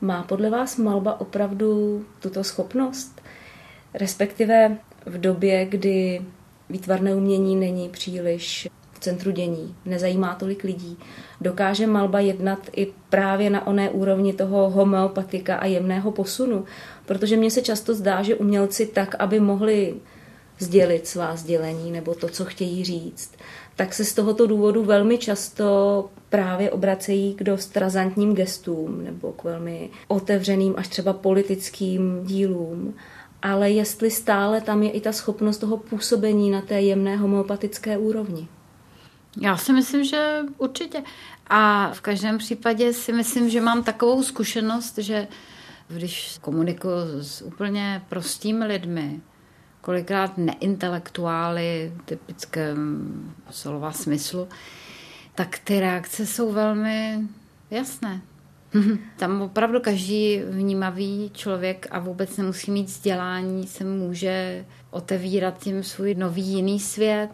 Má 0.00 0.22
podle 0.22 0.50
vás 0.50 0.76
malba 0.76 1.20
opravdu 1.20 2.04
tuto 2.20 2.44
schopnost? 2.44 3.20
Respektive 3.94 4.78
v 5.06 5.20
době, 5.20 5.64
kdy 5.64 6.22
výtvarné 6.70 7.14
umění 7.14 7.56
není 7.56 7.88
příliš 7.88 8.68
v 8.92 8.98
centru 8.98 9.30
dění, 9.30 9.74
nezajímá 9.84 10.34
tolik 10.34 10.64
lidí, 10.64 10.98
dokáže 11.40 11.86
malba 11.86 12.20
jednat 12.20 12.58
i 12.76 12.92
právě 13.10 13.50
na 13.50 13.66
oné 13.66 13.90
úrovni 13.90 14.32
toho 14.32 14.70
homeopatika 14.70 15.56
a 15.56 15.66
jemného 15.66 16.12
posunu, 16.12 16.64
protože 17.06 17.36
mně 17.36 17.50
se 17.50 17.62
často 17.62 17.94
zdá, 17.94 18.22
že 18.22 18.34
umělci 18.34 18.86
tak, 18.86 19.14
aby 19.18 19.40
mohli 19.40 19.94
sdělit 20.58 21.06
svá 21.06 21.36
sdělení 21.36 21.90
nebo 21.90 22.14
to, 22.14 22.28
co 22.28 22.44
chtějí 22.44 22.84
říct, 22.84 23.32
tak 23.76 23.94
se 23.94 24.04
z 24.04 24.14
tohoto 24.14 24.46
důvodu 24.46 24.84
velmi 24.84 25.18
často 25.18 26.08
právě 26.28 26.70
obracejí 26.70 27.34
k 27.34 27.42
dost 27.42 27.76
razantním 27.76 28.34
gestům 28.34 29.04
nebo 29.04 29.32
k 29.32 29.44
velmi 29.44 29.90
otevřeným 30.08 30.74
až 30.76 30.88
třeba 30.88 31.12
politickým 31.12 32.20
dílům 32.24 32.94
ale 33.46 33.70
jestli 33.70 34.10
stále 34.10 34.60
tam 34.60 34.82
je 34.82 34.90
i 34.90 35.00
ta 35.00 35.12
schopnost 35.12 35.58
toho 35.58 35.76
působení 35.76 36.50
na 36.50 36.60
té 36.60 36.80
jemné 36.80 37.16
homeopatické 37.16 37.98
úrovni. 37.98 38.48
Já 39.40 39.56
si 39.56 39.72
myslím, 39.72 40.04
že 40.04 40.40
určitě. 40.58 41.02
A 41.46 41.90
v 41.92 42.00
každém 42.00 42.38
případě 42.38 42.92
si 42.92 43.12
myslím, 43.12 43.50
že 43.50 43.60
mám 43.60 43.82
takovou 43.82 44.22
zkušenost, 44.22 44.98
že 44.98 45.28
když 45.88 46.38
komunikuji 46.40 47.22
s 47.22 47.42
úplně 47.42 48.02
prostými 48.08 48.64
lidmi, 48.64 49.20
kolikrát 49.80 50.38
neintelektuály, 50.38 51.92
typickém 52.04 53.34
slova 53.50 53.92
smyslu, 53.92 54.48
tak 55.34 55.58
ty 55.58 55.80
reakce 55.80 56.26
jsou 56.26 56.52
velmi 56.52 57.18
jasné. 57.70 58.20
Tam 59.16 59.42
opravdu 59.42 59.80
každý 59.80 60.40
vnímavý 60.50 61.30
člověk 61.34 61.86
a 61.90 61.98
vůbec 61.98 62.36
nemusí 62.36 62.70
mít 62.70 62.86
vzdělání, 62.86 63.66
se 63.66 63.84
může 63.84 64.64
otevírat 64.90 65.58
tím 65.58 65.82
svůj 65.82 66.14
nový 66.14 66.42
jiný 66.42 66.80
svět. 66.80 67.30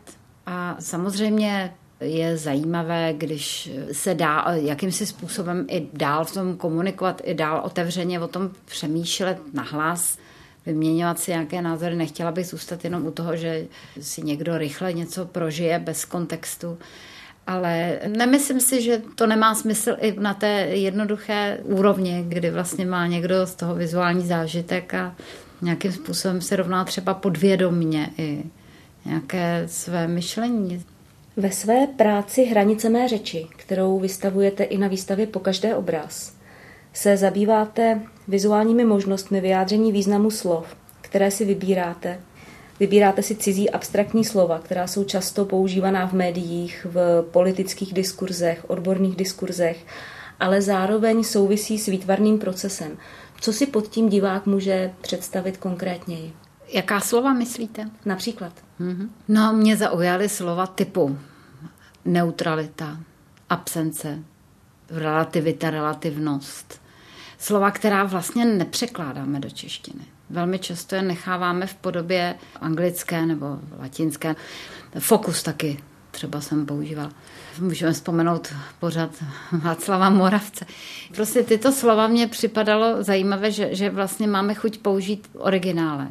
A 0.46 0.76
samozřejmě 0.80 1.74
je 2.00 2.36
zajímavé, 2.36 3.14
když 3.16 3.70
se 3.92 4.14
dá 4.14 4.44
jakýmsi 4.54 5.06
způsobem 5.06 5.66
i 5.68 5.88
dál 5.92 6.24
v 6.24 6.34
tom 6.34 6.56
komunikovat, 6.56 7.22
i 7.24 7.34
dál 7.34 7.62
otevřeně 7.64 8.20
o 8.20 8.28
tom 8.28 8.50
přemýšlet 8.64 9.38
nahlas. 9.54 10.18
vyměňovat 10.66 11.18
si 11.18 11.30
nějaké 11.30 11.62
názory. 11.62 11.96
Nechtěla 11.96 12.32
bych 12.32 12.46
zůstat 12.46 12.84
jenom 12.84 13.06
u 13.06 13.10
toho, 13.10 13.36
že 13.36 13.66
si 14.00 14.22
někdo 14.22 14.58
rychle 14.58 14.92
něco 14.92 15.26
prožije 15.26 15.78
bez 15.78 16.04
kontextu. 16.04 16.78
Ale 17.46 17.98
nemyslím 18.06 18.60
si, 18.60 18.82
že 18.82 19.02
to 19.14 19.26
nemá 19.26 19.54
smysl 19.54 19.96
i 20.00 20.20
na 20.20 20.34
té 20.34 20.50
jednoduché 20.72 21.58
úrovni, 21.62 22.24
kdy 22.28 22.50
vlastně 22.50 22.86
má 22.86 23.06
někdo 23.06 23.46
z 23.46 23.54
toho 23.54 23.74
vizuální 23.74 24.26
zážitek 24.26 24.94
a 24.94 25.14
nějakým 25.62 25.92
způsobem 25.92 26.40
se 26.40 26.56
rovná 26.56 26.84
třeba 26.84 27.14
podvědomně 27.14 28.10
i 28.18 28.42
nějaké 29.04 29.62
své 29.66 30.08
myšlení. 30.08 30.84
Ve 31.36 31.50
své 31.50 31.86
práci 31.86 32.44
Hranice 32.44 32.88
mé 32.88 33.08
řeči, 33.08 33.46
kterou 33.56 33.98
vystavujete 33.98 34.64
i 34.64 34.78
na 34.78 34.88
výstavě 34.88 35.26
po 35.26 35.40
každé 35.40 35.74
obraz, 35.74 36.34
se 36.92 37.16
zabýváte 37.16 38.00
vizuálními 38.28 38.84
možnostmi 38.84 39.40
vyjádření 39.40 39.92
významu 39.92 40.30
slov, 40.30 40.76
které 41.00 41.30
si 41.30 41.44
vybíráte. 41.44 42.20
Vybíráte 42.82 43.22
si 43.22 43.36
cizí 43.36 43.70
abstraktní 43.70 44.24
slova, 44.24 44.58
která 44.58 44.86
jsou 44.86 45.04
často 45.04 45.44
používaná 45.44 46.06
v 46.06 46.12
médiích, 46.12 46.86
v 46.90 47.22
politických 47.30 47.94
diskurzech, 47.94 48.70
odborných 48.70 49.16
diskurzech, 49.16 49.86
ale 50.40 50.62
zároveň 50.62 51.24
souvisí 51.24 51.78
s 51.78 51.86
výtvarným 51.86 52.38
procesem. 52.38 52.98
Co 53.40 53.52
si 53.52 53.66
pod 53.66 53.88
tím 53.88 54.08
divák 54.08 54.46
může 54.46 54.92
představit 55.00 55.56
konkrétněji? 55.56 56.32
Jaká 56.68 57.00
slova 57.00 57.32
myslíte? 57.32 57.90
Například. 58.04 58.52
Mm-hmm. 58.80 59.08
No, 59.28 59.52
mě 59.52 59.76
zaujaly 59.76 60.28
slova 60.28 60.66
typu 60.66 61.18
neutralita, 62.04 63.00
absence, 63.50 64.18
relativita, 64.90 65.70
relativnost. 65.70 66.80
Slova, 67.38 67.70
která 67.70 68.04
vlastně 68.04 68.44
nepřekládáme 68.44 69.40
do 69.40 69.50
češtiny. 69.50 70.04
Velmi 70.32 70.58
často 70.58 70.94
je 70.94 71.02
necháváme 71.02 71.66
v 71.66 71.74
podobě 71.74 72.34
anglické 72.60 73.26
nebo 73.26 73.58
latinské. 73.78 74.36
Fokus 74.98 75.42
taky 75.42 75.78
třeba 76.10 76.40
jsem 76.40 76.66
používala. 76.66 77.12
Můžeme 77.58 77.92
vzpomenout 77.92 78.54
pořád 78.80 79.10
Václava 79.52 80.10
Moravce. 80.10 80.66
Prostě 81.14 81.42
tyto 81.42 81.72
slova 81.72 82.08
mě 82.08 82.26
připadalo 82.26 83.02
zajímavé, 83.02 83.50
že, 83.50 83.74
že 83.74 83.90
vlastně 83.90 84.26
máme 84.26 84.54
chuť 84.54 84.78
použít 84.78 85.28
originále 85.34 86.08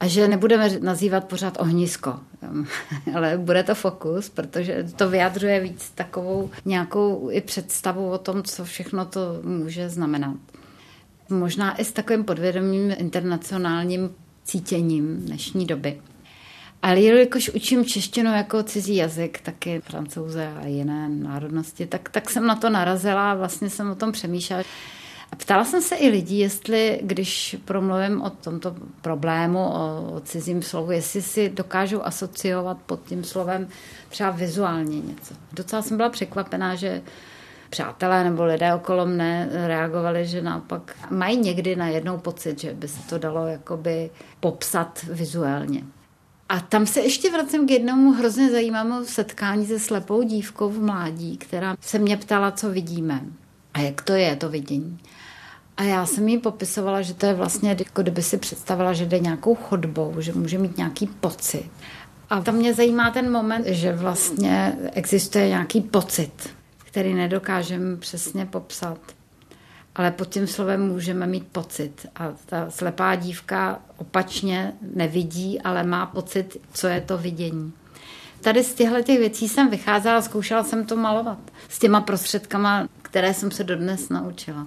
a 0.00 0.06
že 0.06 0.28
nebudeme 0.28 0.70
nazývat 0.80 1.24
pořád 1.24 1.60
ohnisko, 1.60 2.20
ale 3.14 3.38
bude 3.38 3.62
to 3.62 3.74
fokus, 3.74 4.28
protože 4.28 4.86
to 4.96 5.10
vyjadřuje 5.10 5.60
víc 5.60 5.90
takovou 5.94 6.50
nějakou 6.64 7.28
i 7.30 7.40
představu 7.40 8.10
o 8.10 8.18
tom, 8.18 8.42
co 8.42 8.64
všechno 8.64 9.04
to 9.04 9.20
může 9.42 9.88
znamenat. 9.88 10.36
Možná 11.28 11.80
i 11.80 11.84
s 11.84 11.92
takovým 11.92 12.24
podvědomým 12.24 12.94
internacionálním 12.98 14.10
cítěním 14.44 15.16
dnešní 15.16 15.66
doby. 15.66 16.00
Ale 16.82 17.00
jelikož 17.00 17.48
učím 17.48 17.84
češtinu 17.84 18.34
jako 18.34 18.62
cizí 18.62 18.96
jazyk, 18.96 19.40
taky 19.40 19.80
francouze 19.80 20.48
a 20.62 20.66
jiné 20.66 21.08
národnosti, 21.08 21.86
tak, 21.86 22.08
tak 22.08 22.30
jsem 22.30 22.46
na 22.46 22.56
to 22.56 22.70
narazila 22.70 23.32
a 23.32 23.34
vlastně 23.34 23.70
jsem 23.70 23.90
o 23.90 23.94
tom 23.94 24.12
přemýšlela. 24.12 24.62
A 25.32 25.36
ptala 25.36 25.64
jsem 25.64 25.82
se 25.82 25.96
i 25.96 26.08
lidí, 26.08 26.38
jestli, 26.38 27.00
když 27.02 27.56
promluvím 27.64 28.22
o 28.22 28.30
tomto 28.30 28.76
problému, 29.02 29.58
o, 29.58 30.12
o 30.16 30.20
cizím 30.20 30.62
slovu, 30.62 30.90
jestli 30.90 31.22
si 31.22 31.48
dokážou 31.48 32.02
asociovat 32.02 32.78
pod 32.86 33.04
tím 33.04 33.24
slovem 33.24 33.68
třeba 34.08 34.30
vizuálně 34.30 35.00
něco. 35.00 35.34
Docela 35.52 35.82
jsem 35.82 35.96
byla 35.96 36.08
překvapená, 36.08 36.74
že 36.74 37.02
přátelé 37.76 38.24
nebo 38.24 38.44
lidé 38.44 38.74
okolo 38.74 39.06
mne 39.06 39.48
reagovali, 39.52 40.26
že 40.26 40.42
naopak 40.42 40.96
mají 41.10 41.36
někdy 41.36 41.76
na 41.76 41.88
jednou 41.88 42.18
pocit, 42.18 42.60
že 42.60 42.74
by 42.74 42.88
se 42.88 43.02
to 43.08 43.18
dalo 43.18 43.46
jakoby 43.46 44.10
popsat 44.40 45.04
vizuálně. 45.12 45.84
A 46.48 46.60
tam 46.60 46.86
se 46.86 47.00
ještě 47.00 47.30
vracím 47.30 47.66
k 47.66 47.70
jednomu 47.70 48.12
hrozně 48.12 48.50
zajímavému 48.50 49.04
setkání 49.04 49.66
se 49.66 49.78
slepou 49.78 50.22
dívkou 50.22 50.68
v 50.68 50.82
mládí, 50.82 51.36
která 51.36 51.76
se 51.80 51.98
mě 51.98 52.16
ptala, 52.16 52.50
co 52.50 52.70
vidíme 52.70 53.20
a 53.74 53.80
jak 53.80 54.02
to 54.02 54.12
je, 54.12 54.36
to 54.36 54.48
vidění. 54.48 54.98
A 55.76 55.82
já 55.82 56.06
jsem 56.06 56.28
jí 56.28 56.38
popisovala, 56.38 57.02
že 57.02 57.14
to 57.14 57.26
je 57.26 57.34
vlastně, 57.34 57.76
jako 57.78 58.02
kdyby 58.02 58.22
si 58.22 58.38
představila, 58.38 58.92
že 58.92 59.06
jde 59.06 59.18
nějakou 59.18 59.54
chodbou, 59.54 60.14
že 60.18 60.32
může 60.32 60.58
mít 60.58 60.76
nějaký 60.76 61.06
pocit. 61.06 61.70
A 62.30 62.40
tam 62.40 62.54
mě 62.54 62.74
zajímá 62.74 63.10
ten 63.10 63.32
moment, 63.32 63.66
že 63.66 63.92
vlastně 63.92 64.78
existuje 64.92 65.48
nějaký 65.48 65.80
pocit, 65.80 66.55
který 66.96 67.14
nedokážeme 67.14 67.96
přesně 67.96 68.46
popsat. 68.46 68.98
Ale 69.94 70.10
pod 70.10 70.28
tím 70.28 70.46
slovem 70.46 70.88
můžeme 70.88 71.26
mít 71.26 71.46
pocit. 71.52 72.06
A 72.16 72.32
ta 72.46 72.70
slepá 72.70 73.14
dívka 73.14 73.80
opačně 73.96 74.72
nevidí, 74.94 75.60
ale 75.60 75.82
má 75.82 76.06
pocit, 76.06 76.56
co 76.72 76.86
je 76.86 77.00
to 77.00 77.18
vidění. 77.18 77.72
Tady 78.40 78.64
z 78.64 78.74
těchto 78.74 79.02
těch 79.02 79.18
věcí 79.18 79.48
jsem 79.48 79.70
vycházela, 79.70 80.22
zkoušela 80.22 80.64
jsem 80.64 80.86
to 80.86 80.96
malovat. 80.96 81.38
S 81.68 81.78
těma 81.78 82.00
prostředkama, 82.00 82.88
které 83.02 83.34
jsem 83.34 83.50
se 83.50 83.64
dodnes 83.64 84.08
naučila. 84.08 84.66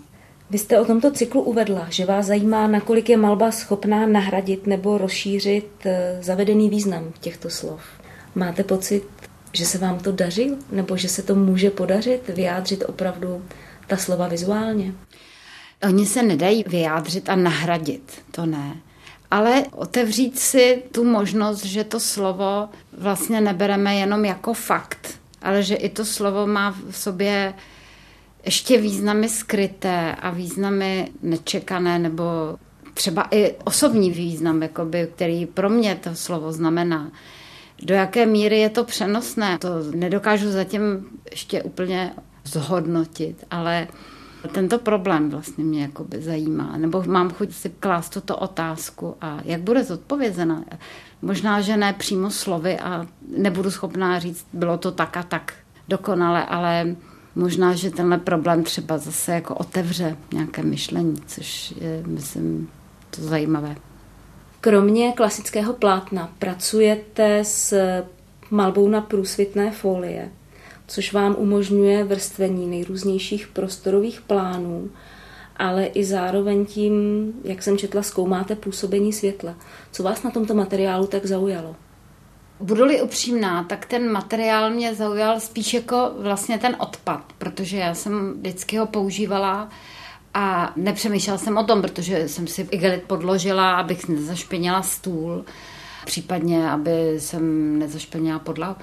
Vy 0.49 0.57
jste 0.57 0.79
o 0.79 0.85
tomto 0.85 1.11
cyklu 1.11 1.41
uvedla, 1.41 1.87
že 1.89 2.05
vás 2.05 2.25
zajímá, 2.25 2.67
nakolik 2.67 3.09
je 3.09 3.17
malba 3.17 3.51
schopná 3.51 4.07
nahradit 4.07 4.67
nebo 4.67 4.97
rozšířit 4.97 5.69
eh, 5.85 6.19
zavedený 6.21 6.69
význam 6.69 7.13
těchto 7.19 7.49
slov. 7.49 7.81
Máte 8.35 8.63
pocit, 8.63 9.03
že 9.53 9.65
se 9.65 9.77
vám 9.77 9.99
to 9.99 10.12
daří, 10.12 10.51
nebo 10.71 10.97
že 10.97 11.09
se 11.09 11.23
to 11.23 11.35
může 11.35 11.69
podařit 11.69 12.27
vyjádřit 12.27 12.83
opravdu 12.88 13.45
ta 13.88 13.97
slova 13.97 14.27
vizuálně? 14.27 14.93
Oni 15.83 16.05
se 16.05 16.23
nedají 16.23 16.63
vyjádřit 16.67 17.29
a 17.29 17.35
nahradit, 17.35 18.21
to 18.31 18.45
ne. 18.45 18.75
Ale 19.31 19.63
otevřít 19.71 20.39
si 20.39 20.83
tu 20.91 21.03
možnost, 21.03 21.65
že 21.65 21.83
to 21.83 21.99
slovo 21.99 22.69
vlastně 22.97 23.41
nebereme 23.41 23.95
jenom 23.95 24.25
jako 24.25 24.53
fakt, 24.53 25.19
ale 25.41 25.63
že 25.63 25.75
i 25.75 25.89
to 25.89 26.05
slovo 26.05 26.47
má 26.47 26.75
v 26.89 26.97
sobě 26.97 27.53
ještě 28.45 28.81
významy 28.81 29.29
skryté 29.29 30.15
a 30.15 30.29
významy 30.29 31.12
nečekané 31.21 31.99
nebo 31.99 32.23
třeba 32.93 33.27
i 33.31 33.55
osobní 33.63 34.12
význam, 34.12 34.62
jakoby, 34.62 35.07
který 35.15 35.45
pro 35.45 35.69
mě 35.69 35.95
to 35.95 36.15
slovo 36.15 36.51
znamená. 36.51 37.12
Do 37.83 37.95
jaké 37.95 38.25
míry 38.25 38.59
je 38.59 38.69
to 38.69 38.83
přenosné, 38.83 39.57
to 39.57 39.69
nedokážu 39.95 40.51
zatím 40.51 41.05
ještě 41.31 41.63
úplně 41.63 42.13
zhodnotit, 42.43 43.45
ale 43.51 43.87
tento 44.51 44.79
problém 44.79 45.29
vlastně 45.29 45.63
mě 45.63 45.81
jakoby 45.81 46.21
zajímá, 46.21 46.77
nebo 46.77 47.03
mám 47.03 47.29
chuť 47.29 47.51
si 47.51 47.69
klást 47.69 48.09
tuto 48.09 48.37
otázku 48.37 49.15
a 49.21 49.39
jak 49.45 49.61
bude 49.61 49.83
zodpovězena. 49.83 50.63
Možná, 51.21 51.61
že 51.61 51.77
ne 51.77 51.93
přímo 51.93 52.31
slovy 52.31 52.79
a 52.79 53.07
nebudu 53.37 53.71
schopná 53.71 54.19
říct, 54.19 54.45
bylo 54.53 54.77
to 54.77 54.91
tak 54.91 55.17
a 55.17 55.23
tak 55.23 55.53
dokonale, 55.87 56.45
ale 56.45 56.95
možná, 57.35 57.73
že 57.73 57.91
tenhle 57.91 58.17
problém 58.17 58.63
třeba 58.63 58.97
zase 58.97 59.31
jako 59.31 59.55
otevře 59.55 60.17
nějaké 60.33 60.63
myšlení, 60.63 61.15
což 61.27 61.73
je, 61.81 62.03
myslím, 62.07 62.69
to 63.09 63.21
zajímavé. 63.21 63.75
Kromě 64.62 65.12
klasického 65.12 65.74
plátna 65.74 66.34
pracujete 66.39 67.39
s 67.43 67.74
malbou 68.52 68.88
na 68.88 69.02
průsvitné 69.02 69.72
folie, 69.72 70.30
což 70.88 71.13
vám 71.13 71.36
umožňuje 71.38 72.04
vrstvení 72.04 72.67
nejrůznějších 72.67 73.48
prostorových 73.48 74.22
plánů, 74.22 74.89
ale 75.58 75.86
i 75.86 76.04
zároveň 76.06 76.65
tím, 76.65 76.93
jak 77.43 77.63
jsem 77.63 77.78
četla, 77.78 78.04
zkoumáte 78.04 78.56
působení 78.56 79.13
světla. 79.13 79.56
Co 79.91 80.04
vás 80.04 80.24
na 80.24 80.32
tomto 80.32 80.54
materiálu 80.54 81.08
tak 81.08 81.26
zaujalo? 81.26 81.76
Budu-li 82.60 83.02
upřímná, 83.02 83.63
tak 83.63 83.86
ten 83.86 84.12
materiál 84.12 84.69
mě 84.69 84.95
zaujal 84.95 85.39
spíš 85.39 85.74
jako 85.74 86.12
vlastně 86.17 86.58
ten 86.58 86.76
odpad, 86.80 87.34
protože 87.38 87.78
já 87.78 87.93
jsem 87.93 88.34
vždycky 88.34 88.78
ho 88.78 88.86
používala 88.86 89.69
a 90.33 90.73
nepřemýšlela 90.75 91.37
jsem 91.37 91.57
o 91.57 91.63
tom, 91.63 91.81
protože 91.81 92.27
jsem 92.27 92.47
si 92.47 92.67
igelit 92.71 93.03
podložila, 93.03 93.75
abych 93.75 94.07
nezašpinila 94.07 94.81
stůl, 94.81 95.45
případně, 96.05 96.71
aby 96.71 97.19
jsem 97.19 97.79
nezašpinila 97.79 98.39
podlahu. 98.39 98.75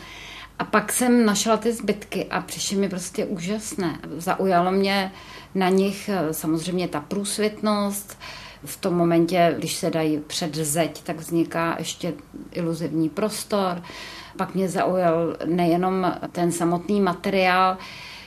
A 0.59 0.64
pak 0.64 0.92
jsem 0.92 1.26
našla 1.26 1.56
ty 1.56 1.72
zbytky 1.72 2.24
a 2.24 2.40
přišly 2.40 2.76
mi 2.76 2.88
prostě 2.88 3.24
úžasné. 3.24 3.98
Zaujalo 4.16 4.72
mě 4.72 5.12
na 5.54 5.68
nich 5.68 6.09
eh, 6.09 6.32
samozřejmě 6.35 6.88
ta 6.88 7.00
průsvitnost, 7.00 8.18
v 8.64 8.76
tom 8.76 8.94
momentě, 8.94 9.54
když 9.59 9.74
se 9.74 9.90
dají 9.90 10.18
před 10.26 10.54
zeď, 10.54 11.02
tak 11.02 11.16
vzniká 11.16 11.76
ještě 11.78 12.14
iluzivní 12.52 13.09
prostor. 13.09 13.82
Pak 14.37 14.54
mě 14.54 14.68
zaujal 14.68 15.37
nejenom 15.44 16.12
ten 16.32 16.52
samotný 16.52 17.00
materiál, 17.00 17.76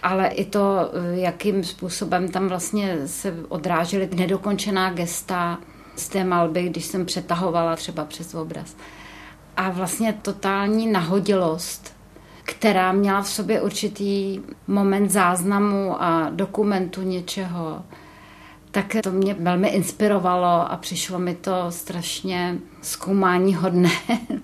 ale 0.04 0.28
i 0.28 0.46
to, 0.46 0.92
jakým 1.12 1.64
způsobem 1.64 2.28
tam 2.28 2.48
vlastně 2.48 2.98
se 3.08 3.36
odrážely 3.50 4.10
nedokončená 4.16 4.94
gesta 4.94 5.58
z 5.96 6.10
té 6.10 6.24
malby, 6.24 6.64
když 6.64 6.86
jsem 6.86 7.06
přetahovala 7.06 7.76
třeba 7.76 8.06
přes 8.06 8.36
obraz. 8.36 8.76
A 9.58 9.70
vlastně 9.70 10.14
totální 10.22 10.88
nahodilost, 10.88 11.94
která 12.44 12.92
měla 12.92 13.22
v 13.22 13.30
sobě 13.30 13.62
určitý 13.62 14.42
moment 14.68 15.10
záznamu 15.10 16.04
a 16.04 16.30
dokumentu 16.30 17.02
něčeho 17.02 17.84
tak 18.72 18.96
to 19.04 19.12
mě 19.12 19.34
velmi 19.34 19.68
inspirovalo 19.68 20.72
a 20.72 20.78
přišlo 20.78 21.20
mi 21.20 21.36
to 21.36 21.66
strašně 21.70 22.58
zkoumání 22.82 23.56
hodné. 23.56 23.90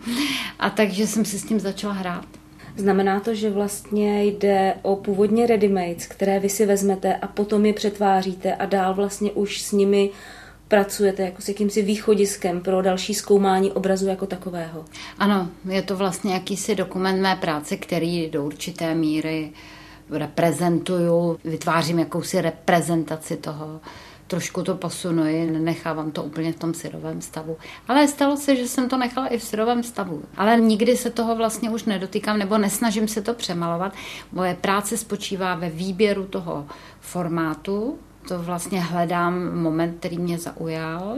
a 0.59 0.69
takže 0.69 1.07
jsem 1.07 1.25
si 1.25 1.39
s 1.39 1.45
tím 1.45 1.59
začala 1.59 1.93
hrát. 1.93 2.25
Znamená 2.77 3.19
to, 3.19 3.35
že 3.35 3.49
vlastně 3.49 4.23
jde 4.23 4.73
o 4.81 4.95
původně 4.95 5.47
readymates, 5.47 6.07
které 6.07 6.39
vy 6.39 6.49
si 6.49 6.65
vezmete 6.65 7.15
a 7.15 7.27
potom 7.27 7.65
je 7.65 7.73
přetváříte 7.73 8.55
a 8.55 8.65
dál 8.65 8.93
vlastně 8.93 9.31
už 9.31 9.61
s 9.61 9.71
nimi 9.71 10.09
pracujete 10.67 11.23
jako 11.23 11.41
s 11.41 11.47
jakýmsi 11.47 11.81
východiskem 11.81 12.61
pro 12.61 12.81
další 12.81 13.13
zkoumání 13.13 13.71
obrazu 13.71 14.07
jako 14.07 14.25
takového. 14.25 14.85
Ano, 15.17 15.49
je 15.69 15.81
to 15.81 15.95
vlastně 15.95 16.33
jakýsi 16.33 16.75
dokument 16.75 17.21
mé 17.21 17.35
práce, 17.35 17.77
který 17.77 18.29
do 18.29 18.45
určité 18.45 18.95
míry 18.95 19.51
reprezentuju, 20.09 21.37
vytvářím 21.43 21.99
jakousi 21.99 22.41
reprezentaci 22.41 23.37
toho, 23.37 23.79
trošku 24.27 24.63
to 24.63 24.75
posunuji, 24.75 25.51
nenechávám 25.51 26.11
to 26.11 26.23
úplně 26.23 26.53
v 26.53 26.59
tom 26.59 26.73
syrovém 26.73 27.21
stavu. 27.21 27.57
Ale 27.87 28.07
stalo 28.07 28.37
se, 28.37 28.55
že 28.55 28.67
jsem 28.67 28.89
to 28.89 28.97
nechala 28.97 29.27
i 29.27 29.37
v 29.37 29.43
syrovém 29.43 29.83
stavu. 29.83 30.23
Ale 30.37 30.59
nikdy 30.59 30.97
se 30.97 31.09
toho 31.09 31.35
vlastně 31.35 31.69
už 31.69 31.83
nedotýkám, 31.83 32.39
nebo 32.39 32.57
nesnažím 32.57 33.07
se 33.07 33.21
to 33.21 33.33
přemalovat. 33.33 33.93
Moje 34.31 34.55
práce 34.55 34.97
spočívá 34.97 35.55
ve 35.55 35.69
výběru 35.69 36.25
toho 36.25 36.67
formátu, 36.99 37.97
to 38.27 38.39
vlastně 38.39 38.81
hledám 38.81 39.55
moment, 39.55 39.95
který 39.99 40.17
mě 40.17 40.37
zaujal. 40.37 41.17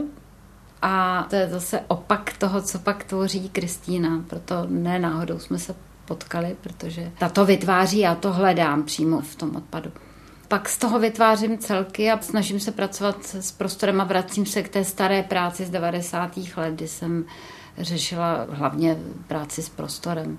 A 0.82 1.26
to 1.30 1.36
je 1.36 1.48
zase 1.48 1.80
opak 1.88 2.32
toho, 2.38 2.62
co 2.62 2.78
pak 2.78 3.04
tvoří 3.04 3.48
Kristýna, 3.48 4.24
proto 4.26 4.54
ne 4.68 4.98
náhodou 4.98 5.38
jsme 5.38 5.58
se 5.58 5.74
potkali, 6.04 6.56
protože 6.60 7.12
ta 7.18 7.28
to 7.28 7.46
vytváří, 7.46 7.98
já 7.98 8.14
to 8.14 8.32
hledám 8.32 8.82
přímo 8.82 9.20
v 9.20 9.36
tom 9.36 9.56
odpadu. 9.56 9.90
Pak 10.48 10.68
z 10.68 10.78
toho 10.78 10.98
vytvářím 10.98 11.58
celky 11.58 12.10
a 12.10 12.20
snažím 12.20 12.60
se 12.60 12.72
pracovat 12.72 13.24
s 13.24 13.52
prostorem 13.52 14.00
a 14.00 14.04
vracím 14.04 14.46
se 14.46 14.62
k 14.62 14.68
té 14.68 14.84
staré 14.84 15.22
práci 15.22 15.64
z 15.64 15.70
90. 15.70 16.36
let, 16.56 16.74
kdy 16.74 16.88
jsem 16.88 17.24
řešila 17.78 18.46
hlavně 18.50 18.98
práci 19.26 19.62
s 19.62 19.68
prostorem. 19.68 20.38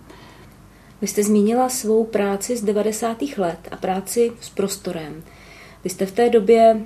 Vy 1.02 1.08
jste 1.08 1.24
zmínila 1.24 1.70
svou 1.70 2.04
práci 2.04 2.58
z 2.58 2.64
90. 2.64 3.18
let 3.38 3.60
a 3.72 3.76
práci 3.76 4.32
s 4.42 4.50
prostorem. 4.50 5.24
Vy 5.84 5.90
jste 5.90 6.06
v 6.06 6.12
té 6.12 6.30
době 6.30 6.82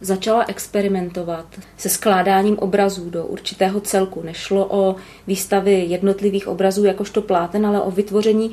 začala 0.00 0.44
experimentovat 0.48 1.46
se 1.76 1.88
skládáním 1.88 2.58
obrazů 2.58 3.10
do 3.10 3.26
určitého 3.26 3.80
celku. 3.80 4.22
Nešlo 4.22 4.66
o 4.70 4.96
výstavy 5.26 5.84
jednotlivých 5.88 6.48
obrazů 6.48 6.84
jakožto 6.84 7.22
pláten, 7.22 7.66
ale 7.66 7.80
o 7.80 7.90
vytvoření 7.90 8.50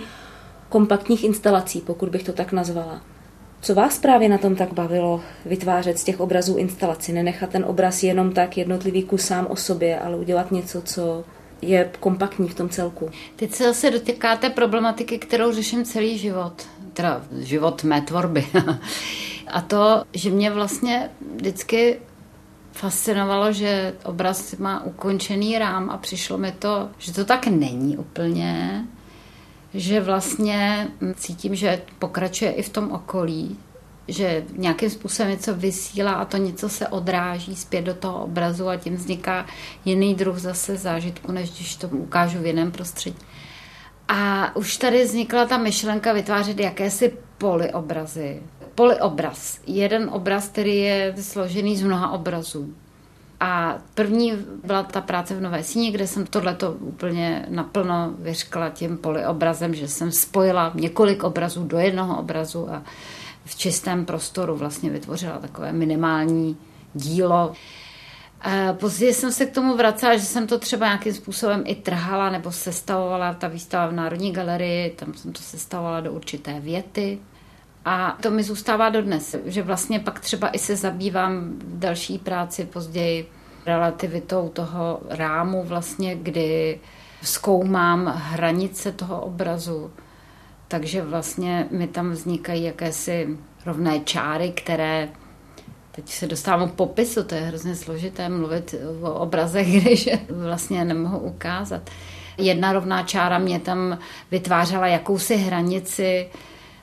kompaktních 0.69 1.23
instalací, 1.23 1.81
pokud 1.81 2.10
bych 2.10 2.23
to 2.23 2.34
tak 2.34 2.51
nazvala. 2.51 3.01
Co 3.62 3.76
vás 3.76 4.00
právě 4.00 4.30
na 4.30 4.38
tom 4.38 4.56
tak 4.56 4.74
bavilo 4.74 5.21
vytvářet 5.45 6.00
z 6.00 6.04
těch 6.04 6.19
obrazů 6.19 6.58
instalaci? 6.58 7.13
Nenechat 7.13 7.50
ten 7.50 7.65
obraz 7.65 8.04
jenom 8.04 8.32
tak 8.32 8.58
jednotlivý 8.58 9.04
kus 9.04 9.21
sám 9.21 9.47
o 9.50 9.56
sobě, 9.56 10.00
ale 10.00 10.17
udělat 10.17 10.52
něco, 10.52 10.82
co 10.82 11.24
je 11.62 11.91
kompaktní 12.00 12.50
v 12.50 12.56
tom 12.56 12.69
celku. 12.69 13.10
Teď 13.36 13.52
se 13.52 13.63
zase 13.63 13.91
dotýkáte 13.91 14.50
problematiky, 14.50 15.17
kterou 15.17 15.54
řeším 15.54 15.86
celý 15.86 16.17
život. 16.17 16.54
Teda 16.93 17.21
život 17.39 17.84
mé 17.84 18.02
tvorby. 18.02 18.47
A 19.47 19.62
to, 19.62 20.04
že 20.13 20.30
mě 20.30 20.52
vlastně 20.52 21.10
vždycky 21.36 22.00
fascinovalo, 22.71 23.54
že 23.54 23.93
obraz 24.06 24.56
má 24.56 24.84
ukončený 24.84 25.60
rám 25.60 25.89
a 25.89 25.97
přišlo 25.97 26.38
mi 26.38 26.52
to, 26.52 26.89
že 26.97 27.13
to 27.13 27.26
tak 27.26 27.47
není 27.47 27.97
úplně, 27.97 28.86
že 29.73 30.01
vlastně 30.01 30.88
cítím, 31.15 31.55
že 31.55 31.81
pokračuje 31.99 32.51
i 32.51 32.62
v 32.62 32.69
tom 32.69 32.91
okolí, 32.91 33.57
že 34.07 34.43
nějakým 34.57 34.89
způsobem 34.89 35.31
něco 35.31 35.55
vysílá 35.55 36.12
a 36.12 36.25
to 36.25 36.38
něco 36.38 36.69
se 36.69 36.88
odráží 36.88 37.55
zpět 37.55 37.81
do 37.81 37.93
toho 37.93 38.23
obrazu 38.23 38.69
a 38.69 38.77
tím 38.77 38.95
vzniká 38.95 39.45
jiný 39.86 40.15
druh 40.15 40.38
zase 40.38 40.77
zážitku, 40.77 41.31
než 41.31 41.55
když 41.55 41.75
to 41.75 41.88
ukážu 41.88 42.39
v 42.39 42.45
jiném 42.45 42.71
prostředí. 42.71 43.17
A 44.07 44.51
už 44.55 44.77
tady 44.77 45.03
vznikla 45.03 45.45
ta 45.45 45.57
myšlenka 45.57 46.13
vytvářet 46.13 46.60
jakési 46.60 47.13
polyobrazy. 47.38 48.41
Polyobraz. 48.75 49.60
Jeden 49.67 50.10
obraz, 50.12 50.47
který 50.47 50.77
je 50.77 51.15
složený 51.21 51.77
z 51.77 51.84
mnoha 51.84 52.12
obrazů. 52.12 52.75
A 53.43 53.77
první 53.93 54.34
byla 54.63 54.84
ta 54.84 55.01
práce 55.01 55.36
v 55.36 55.41
Nové 55.41 55.63
síni, 55.63 55.91
kde 55.91 56.08
jsem 56.08 56.25
tohleto 56.25 56.71
úplně 56.71 57.45
naplno 57.49 58.13
vyřkla 58.19 58.69
tím 58.69 58.97
polyobrazem, 58.97 59.73
že 59.73 59.88
jsem 59.88 60.12
spojila 60.12 60.71
několik 60.75 61.23
obrazů 61.23 61.63
do 61.63 61.77
jednoho 61.77 62.19
obrazu 62.19 62.69
a 62.71 62.84
v 63.45 63.56
čistém 63.56 64.06
prostoru 64.06 64.56
vlastně 64.56 64.89
vytvořila 64.89 65.38
takové 65.38 65.71
minimální 65.71 66.58
dílo. 66.93 67.54
Později 68.73 69.13
jsem 69.13 69.32
se 69.32 69.45
k 69.45 69.54
tomu 69.54 69.77
vracela, 69.77 70.17
že 70.17 70.25
jsem 70.25 70.47
to 70.47 70.60
třeba 70.60 70.86
nějakým 70.86 71.13
způsobem 71.13 71.63
i 71.65 71.75
trhala 71.75 72.30
nebo 72.30 72.51
sestavovala. 72.51 73.34
Ta 73.34 73.47
výstava 73.47 73.88
v 73.88 73.93
Národní 73.93 74.32
galerii, 74.32 74.89
tam 74.89 75.13
jsem 75.13 75.34
to 75.34 75.41
sestavovala 75.41 75.99
do 75.99 76.12
určité 76.13 76.60
věty. 76.60 77.19
A 77.85 78.17
to 78.21 78.31
mi 78.31 78.43
zůstává 78.43 78.89
dodnes, 78.89 79.35
že 79.45 79.61
vlastně 79.61 79.99
pak 79.99 80.19
třeba 80.19 80.49
i 80.49 80.59
se 80.59 80.75
zabývám 80.75 81.53
v 81.59 81.79
další 81.79 82.17
práci 82.17 82.65
později 82.65 83.29
relativitou 83.65 84.49
toho 84.49 84.99
rámu 85.09 85.63
vlastně, 85.63 86.15
kdy 86.15 86.79
zkoumám 87.23 88.13
hranice 88.15 88.91
toho 88.91 89.21
obrazu. 89.21 89.91
Takže 90.67 91.01
vlastně 91.01 91.67
mi 91.71 91.87
tam 91.87 92.11
vznikají 92.11 92.63
jakési 92.63 93.37
rovné 93.65 93.99
čáry, 93.99 94.51
které 94.51 95.09
Teď 95.91 96.09
se 96.09 96.27
dostávám 96.27 96.69
k 96.69 96.73
popisu, 96.73 97.23
to 97.23 97.35
je 97.35 97.41
hrozně 97.41 97.75
složité 97.75 98.29
mluvit 98.29 98.75
o 99.01 99.13
obrazech, 99.13 99.67
když 99.81 100.09
vlastně 100.29 100.85
nemohu 100.85 101.19
ukázat. 101.19 101.89
Jedna 102.37 102.73
rovná 102.73 103.03
čára 103.03 103.37
mě 103.37 103.59
tam 103.59 103.97
vytvářela 104.31 104.87
jakousi 104.87 105.35
hranici 105.35 106.29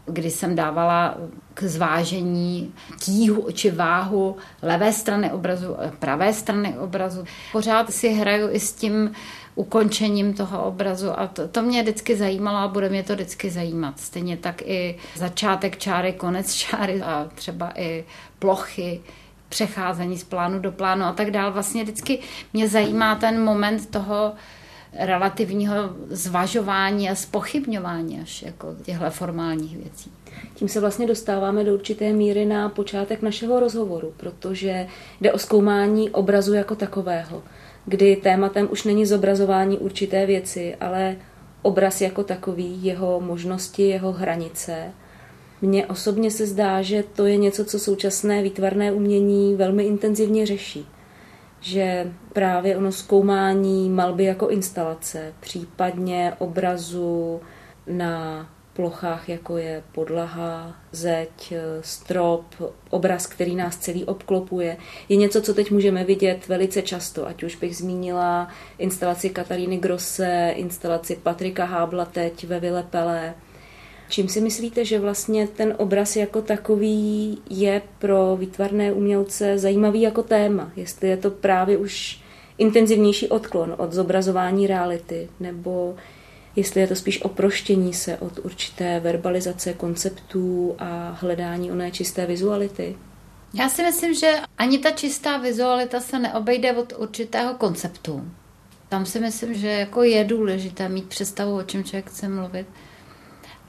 kdy 0.08 0.30
jsem 0.30 0.56
dávala 0.56 1.14
k 1.54 1.62
zvážení 1.62 2.72
tíhu 3.00 3.46
či 3.52 3.70
váhu 3.70 4.36
levé 4.62 4.92
strany 4.92 5.32
obrazu, 5.32 5.76
pravé 5.98 6.32
strany 6.32 6.78
obrazu. 6.78 7.24
Pořád 7.52 7.92
si 7.92 8.12
hraju 8.12 8.48
i 8.50 8.60
s 8.60 8.72
tím 8.72 9.12
ukončením 9.54 10.34
toho 10.34 10.64
obrazu 10.64 11.20
a 11.20 11.26
to, 11.26 11.48
to 11.48 11.62
mě 11.62 11.82
vždycky 11.82 12.16
zajímalo 12.16 12.58
a 12.58 12.68
bude 12.68 12.88
mě 12.88 13.02
to 13.02 13.14
vždycky 13.14 13.50
zajímat. 13.50 14.00
Stejně 14.00 14.36
tak 14.36 14.62
i 14.62 14.96
začátek 15.14 15.78
čáry, 15.78 16.12
konec 16.12 16.54
čáry 16.54 17.02
a 17.02 17.28
třeba 17.34 17.72
i 17.74 18.04
plochy, 18.38 19.00
přecházení 19.48 20.18
z 20.18 20.24
plánu 20.24 20.58
do 20.58 20.72
plánu 20.72 21.04
a 21.04 21.12
tak 21.12 21.30
dále. 21.30 21.50
Vlastně 21.50 21.82
vždycky 21.82 22.18
mě 22.52 22.68
zajímá 22.68 23.14
ten 23.14 23.44
moment 23.44 23.90
toho 23.90 24.32
relativního 24.92 25.74
zvažování 26.10 27.10
a 27.10 27.14
spochybňování 27.14 28.20
až 28.20 28.42
jako 28.42 28.76
těchto 28.82 29.10
formálních 29.10 29.76
věcí. 29.76 30.12
Tím 30.54 30.68
se 30.68 30.80
vlastně 30.80 31.06
dostáváme 31.06 31.64
do 31.64 31.74
určité 31.74 32.12
míry 32.12 32.44
na 32.44 32.68
počátek 32.68 33.22
našeho 33.22 33.60
rozhovoru, 33.60 34.14
protože 34.16 34.86
jde 35.20 35.32
o 35.32 35.38
zkoumání 35.38 36.10
obrazu 36.10 36.54
jako 36.54 36.74
takového, 36.74 37.42
kdy 37.86 38.16
tématem 38.16 38.68
už 38.70 38.84
není 38.84 39.06
zobrazování 39.06 39.78
určité 39.78 40.26
věci, 40.26 40.76
ale 40.80 41.16
obraz 41.62 42.00
jako 42.00 42.24
takový, 42.24 42.84
jeho 42.84 43.20
možnosti, 43.20 43.82
jeho 43.82 44.12
hranice. 44.12 44.92
Mně 45.62 45.86
osobně 45.86 46.30
se 46.30 46.46
zdá, 46.46 46.82
že 46.82 47.04
to 47.16 47.26
je 47.26 47.36
něco, 47.36 47.64
co 47.64 47.78
současné 47.78 48.42
výtvarné 48.42 48.92
umění 48.92 49.54
velmi 49.54 49.84
intenzivně 49.84 50.46
řeší 50.46 50.86
že 51.60 52.12
právě 52.32 52.76
ono 52.76 52.92
zkoumání 52.92 53.90
malby 53.90 54.24
jako 54.24 54.48
instalace, 54.48 55.32
případně 55.40 56.32
obrazu 56.38 57.40
na 57.86 58.46
plochách, 58.78 59.28
jako 59.28 59.56
je 59.56 59.82
podlaha, 59.92 60.76
zeď, 60.92 61.52
strop, 61.80 62.44
obraz, 62.90 63.26
který 63.26 63.56
nás 63.56 63.76
celý 63.76 64.04
obklopuje, 64.04 64.76
je 65.08 65.16
něco, 65.16 65.42
co 65.42 65.54
teď 65.54 65.70
můžeme 65.70 66.04
vidět 66.04 66.48
velice 66.48 66.82
často, 66.82 67.28
ať 67.28 67.42
už 67.42 67.56
bych 67.56 67.76
zmínila 67.76 68.48
instalaci 68.78 69.30
Kataríny 69.30 69.78
Grosse, 69.78 70.52
instalaci 70.56 71.16
Patrika 71.22 71.64
Hábla 71.64 72.04
teď 72.04 72.44
ve 72.44 72.60
Vilepele, 72.60 73.34
Čím 74.08 74.28
si 74.28 74.40
myslíte, 74.40 74.84
že 74.84 74.98
vlastně 74.98 75.48
ten 75.48 75.74
obraz 75.78 76.16
jako 76.16 76.42
takový 76.42 77.38
je 77.50 77.82
pro 77.98 78.36
výtvarné 78.36 78.92
umělce 78.92 79.58
zajímavý 79.58 80.00
jako 80.00 80.22
téma? 80.22 80.72
Jestli 80.76 81.08
je 81.08 81.16
to 81.16 81.30
právě 81.30 81.76
už 81.76 82.20
intenzivnější 82.58 83.28
odklon 83.28 83.74
od 83.78 83.92
zobrazování 83.92 84.66
reality, 84.66 85.28
nebo 85.40 85.96
jestli 86.56 86.80
je 86.80 86.86
to 86.86 86.94
spíš 86.96 87.22
oproštění 87.22 87.94
se 87.94 88.16
od 88.16 88.38
určité 88.38 89.00
verbalizace 89.00 89.72
konceptů 89.72 90.74
a 90.78 91.18
hledání 91.20 91.72
oné 91.72 91.90
čisté 91.90 92.26
vizuality? 92.26 92.96
Já 93.54 93.68
si 93.68 93.82
myslím, 93.82 94.14
že 94.14 94.34
ani 94.58 94.78
ta 94.78 94.90
čistá 94.90 95.36
vizualita 95.36 96.00
se 96.00 96.18
neobejde 96.18 96.72
od 96.72 96.92
určitého 96.98 97.54
konceptu. 97.54 98.30
Tam 98.88 99.06
si 99.06 99.20
myslím, 99.20 99.54
že 99.54 99.68
jako 99.68 100.02
je 100.02 100.24
důležité 100.24 100.88
mít 100.88 101.04
představu, 101.04 101.56
o 101.56 101.62
čem 101.62 101.84
člověk 101.84 102.10
chce 102.10 102.28
mluvit 102.28 102.66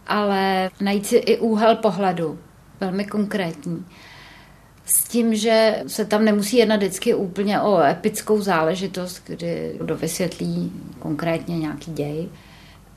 ale 0.10 0.70
najít 0.82 1.06
si 1.06 1.16
i 1.16 1.38
úhel 1.38 1.76
pohledu, 1.76 2.40
velmi 2.80 3.06
konkrétní. 3.06 3.86
s 4.90 5.04
tím, 5.04 5.36
že 5.36 5.84
se 5.88 6.06
tam 6.06 6.26
nemusí 6.26 6.58
jednat 6.58 6.76
vždycky 6.76 7.14
úplně 7.14 7.62
o 7.62 7.84
epickou 7.84 8.42
záležitost, 8.42 9.24
kdy 9.26 9.76
kdo 9.82 9.98
vysvětlí 9.98 10.72
konkrétně 11.00 11.58
nějaký 11.58 11.92
děj, 11.92 12.30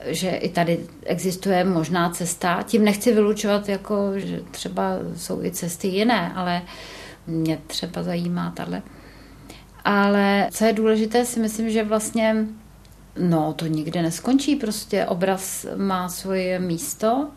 že 0.05 0.29
i 0.29 0.49
tady 0.49 0.79
existuje 1.05 1.63
možná 1.63 2.09
cesta. 2.09 2.63
Tím 2.63 2.83
nechci 2.85 3.13
vylučovat, 3.13 3.69
jako, 3.69 4.11
že 4.15 4.41
třeba 4.51 4.83
jsou 5.15 5.43
i 5.43 5.51
cesty 5.51 5.87
jiné, 5.87 6.31
ale 6.35 6.61
mě 7.27 7.59
třeba 7.67 8.03
zajímá 8.03 8.53
tahle. 8.55 8.81
Ale 9.85 10.47
co 10.51 10.65
je 10.65 10.73
důležité, 10.73 11.25
si 11.25 11.39
myslím, 11.39 11.69
že 11.69 11.83
vlastně 11.83 12.35
no, 13.19 13.53
to 13.53 13.67
nikde 13.67 14.01
neskončí. 14.01 14.55
Prostě 14.55 15.05
obraz 15.05 15.65
má 15.75 16.09
svoje 16.09 16.59
místo 16.59 17.27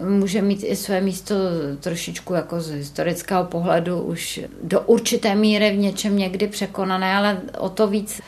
může 0.00 0.42
mít 0.42 0.64
i 0.64 0.76
své 0.76 1.00
místo 1.00 1.34
trošičku 1.80 2.34
jako 2.34 2.60
z 2.60 2.70
historického 2.70 3.44
pohledu 3.44 4.02
už 4.02 4.40
do 4.62 4.80
určité 4.80 5.34
míry 5.34 5.70
v 5.70 5.78
něčem 5.78 6.16
někdy 6.16 6.46
překonané, 6.46 7.16
ale 7.16 7.40
o 7.58 7.68
to 7.68 7.86
víc 7.86 8.20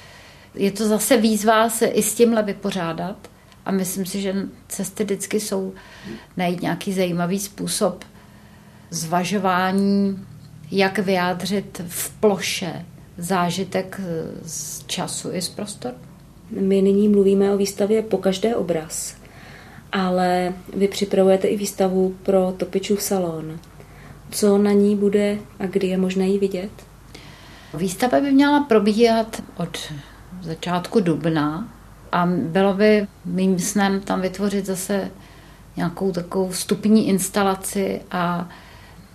je 0.55 0.71
to 0.71 0.89
zase 0.89 1.17
výzva 1.17 1.71
se 1.71 1.87
i 1.87 2.03
s 2.03 2.15
tímhle 2.15 2.43
vypořádat. 2.43 3.17
A 3.67 3.71
myslím 3.71 4.07
si, 4.07 4.21
že 4.21 4.35
cesty 4.69 5.05
vždycky 5.05 5.41
jsou 5.41 5.73
najít 6.37 6.63
nějaký 6.63 6.93
zajímavý 6.93 7.39
způsob 7.39 8.05
zvažování, 8.91 10.27
jak 10.71 10.99
vyjádřit 10.99 11.81
v 11.89 12.11
ploše 12.11 12.87
zážitek 13.19 14.01
z 14.43 14.87
času 14.87 15.33
i 15.33 15.43
z 15.43 15.49
prostoru. 15.49 16.08
My 16.51 16.83
nyní 16.83 17.09
mluvíme 17.09 17.55
o 17.55 17.57
výstavě 17.57 18.03
po 18.03 18.19
každé 18.19 18.57
obraz 18.57 19.19
ale 19.93 20.55
vy 20.77 20.89
připravujete 20.89 21.49
i 21.49 21.57
výstavu 21.57 22.15
pro 22.23 22.55
Topičův 22.57 23.03
salon. 23.03 23.59
Co 24.31 24.59
na 24.59 24.73
ní 24.73 24.97
bude 24.97 25.39
a 25.59 25.67
kdy 25.67 25.87
je 25.87 25.99
možné 25.99 26.29
ji 26.29 26.39
vidět? 26.39 26.71
Výstava 27.75 28.21
by 28.21 28.33
měla 28.33 28.61
probíhat 28.61 29.43
od 29.57 29.79
začátku 30.43 31.01
dubna 31.01 31.69
a 32.13 32.27
bylo 32.27 32.75
by 32.75 33.07
mým 33.25 33.59
snem 33.59 34.01
tam 34.01 34.21
vytvořit 34.21 34.67
zase 34.67 35.11
nějakou 35.77 36.13
takovou 36.13 36.49
vstupní 36.49 37.09
instalaci 37.09 38.01
a 38.11 38.49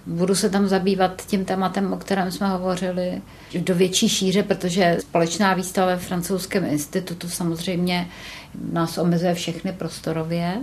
budu 0.06 0.36
se 0.36 0.50
tam 0.50 0.68
zabývat 0.68 1.22
tím 1.26 1.46
tématem, 1.46 1.94
o 1.94 1.98
kterém 1.98 2.32
jsme 2.32 2.50
hovořili, 2.50 3.22
do 3.60 3.76
větší 3.76 4.10
šíře, 4.10 4.44
protože 4.44 4.98
společná 5.00 5.54
výstava 5.54 5.88
ve 5.88 5.98
francouzském 5.98 6.66
institutu 6.66 7.30
samozřejmě 7.30 8.08
nás 8.72 8.98
omezuje 8.98 9.34
všechny 9.34 9.74
prostorově. 9.74 10.58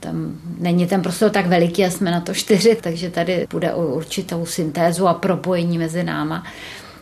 Tam 0.00 0.38
není 0.58 0.86
ten 0.86 1.02
prostor 1.02 1.30
tak 1.30 1.46
veliký 1.46 1.84
a 1.84 1.90
jsme 1.90 2.10
na 2.10 2.20
to 2.20 2.34
čtyři, 2.34 2.78
takže 2.82 3.10
tady 3.10 3.46
bude 3.50 3.74
o 3.74 3.86
určitou 3.86 4.46
syntézu 4.46 5.08
a 5.08 5.14
propojení 5.14 5.78
mezi 5.78 6.04
náma. 6.04 6.44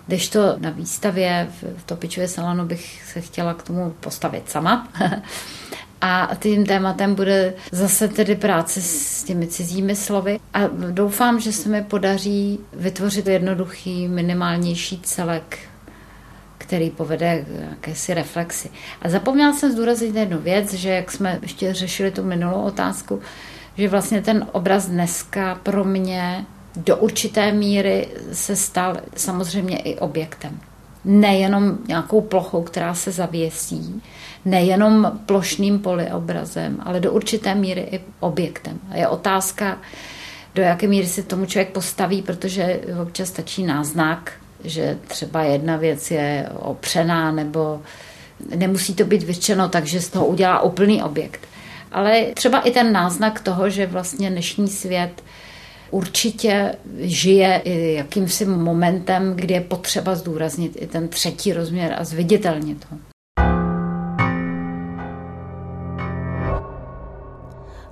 Když 0.07 0.29
to 0.29 0.57
na 0.59 0.71
výstavě 0.71 1.49
v 1.77 1.85
Topičově 1.87 2.29
salonu 2.29 2.67
bych 2.67 3.03
se 3.13 3.21
chtěla 3.21 3.55
k 3.55 3.63
tomu 3.63 3.95
postavit 4.01 4.51
sama. 4.51 4.89
A 6.01 6.31
tím 6.39 6.67
tématem 6.67 7.15
bude 7.15 7.55
zase 7.73 8.09
tedy 8.09 8.37
práce 8.37 8.81
s 8.81 9.25
těmi 9.25 9.47
cizími 9.47 9.97
slovy. 9.97 10.41
A 10.55 10.61
doufám, 10.91 11.41
že 11.41 11.53
se 11.53 11.69
mi 11.69 11.83
podaří 11.83 12.59
vytvořit 12.73 13.27
jednoduchý, 13.27 14.09
minimálnější 14.09 15.01
celek 15.01 15.59
který 16.59 16.91
povede 16.91 17.45
k 17.45 17.71
jakési 17.71 18.15
reflexi. 18.15 18.71
A 19.03 19.09
zapomněla 19.09 19.53
jsem 19.53 19.73
zdůraznit 19.73 20.17
jednu 20.17 20.39
věc, 20.39 20.73
že 20.73 20.89
jak 20.91 21.11
jsme 21.11 21.39
ještě 21.43 21.75
řešili 21.75 22.11
tu 22.11 22.25
minulou 22.25 22.63
otázku, 22.63 23.21
že 23.77 23.89
vlastně 23.89 24.23
ten 24.23 24.47
obraz 24.53 24.87
dneska 24.87 25.55
pro 25.63 25.85
mě 25.85 26.45
do 26.77 26.97
určité 26.97 27.53
míry 27.53 28.09
se 28.33 28.57
stal 28.57 28.97
samozřejmě 29.17 29.79
i 29.79 29.99
objektem. 29.99 30.61
Nejenom 31.11 31.79
nějakou 31.89 32.21
plochou, 32.21 32.63
která 32.63 32.95
se 32.95 33.13
zavěsí, 33.13 34.03
nejenom 34.45 35.21
plošným 35.27 35.79
poliobrazem, 35.79 36.79
ale 36.85 37.01
do 37.01 37.13
určité 37.13 37.55
míry 37.55 37.89
i 37.91 38.01
objektem. 38.21 38.79
Je 38.95 39.09
otázka, 39.09 39.79
do 40.55 40.63
jaké 40.63 40.87
míry 40.87 41.07
se 41.07 41.23
tomu 41.23 41.47
člověk 41.47 41.69
postaví, 41.69 42.23
protože 42.23 42.81
občas 43.03 43.29
stačí 43.29 43.63
náznak 43.63 44.33
že 44.65 44.99
třeba 45.09 45.43
jedna 45.43 45.77
věc 45.77 46.11
je 46.11 46.49
opřená 46.55 47.33
nebo 47.33 47.81
nemusí 48.57 48.95
to 48.95 49.05
být 49.05 49.23
vyřčeno 49.23 49.69
tak, 49.69 49.87
že 49.87 50.01
z 50.01 50.09
toho 50.09 50.27
udělá 50.27 50.61
úplný 50.61 51.03
objekt. 51.03 51.41
Ale 51.93 52.27
třeba 52.35 52.61
i 52.61 52.71
ten 52.71 52.93
náznak 52.93 53.41
toho, 53.41 53.71
že 53.71 53.87
vlastně 53.87 54.31
dnešní 54.31 54.69
svět 54.69 55.23
určitě 55.91 56.75
žije 56.99 57.63
i 57.65 57.95
jakýmsi 57.95 58.45
momentem, 58.45 59.37
kdy 59.37 59.55
je 59.55 59.61
potřeba 59.61 60.15
zdůraznit 60.15 60.77
i 60.81 60.87
ten 60.87 61.09
třetí 61.09 61.53
rozměr 61.53 61.95
a 61.99 62.05
zviditelnit 62.05 62.87
ho. 62.91 62.99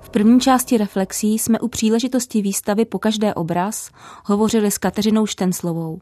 V 0.00 0.10
první 0.10 0.40
části 0.40 0.78
reflexí 0.78 1.38
jsme 1.38 1.60
u 1.60 1.68
příležitosti 1.68 2.42
výstavy 2.42 2.84
po 2.84 2.98
každé 2.98 3.34
obraz 3.34 3.90
hovořili 4.24 4.70
s 4.70 4.78
Kateřinou 4.78 5.26
Štenslovou. 5.26 6.00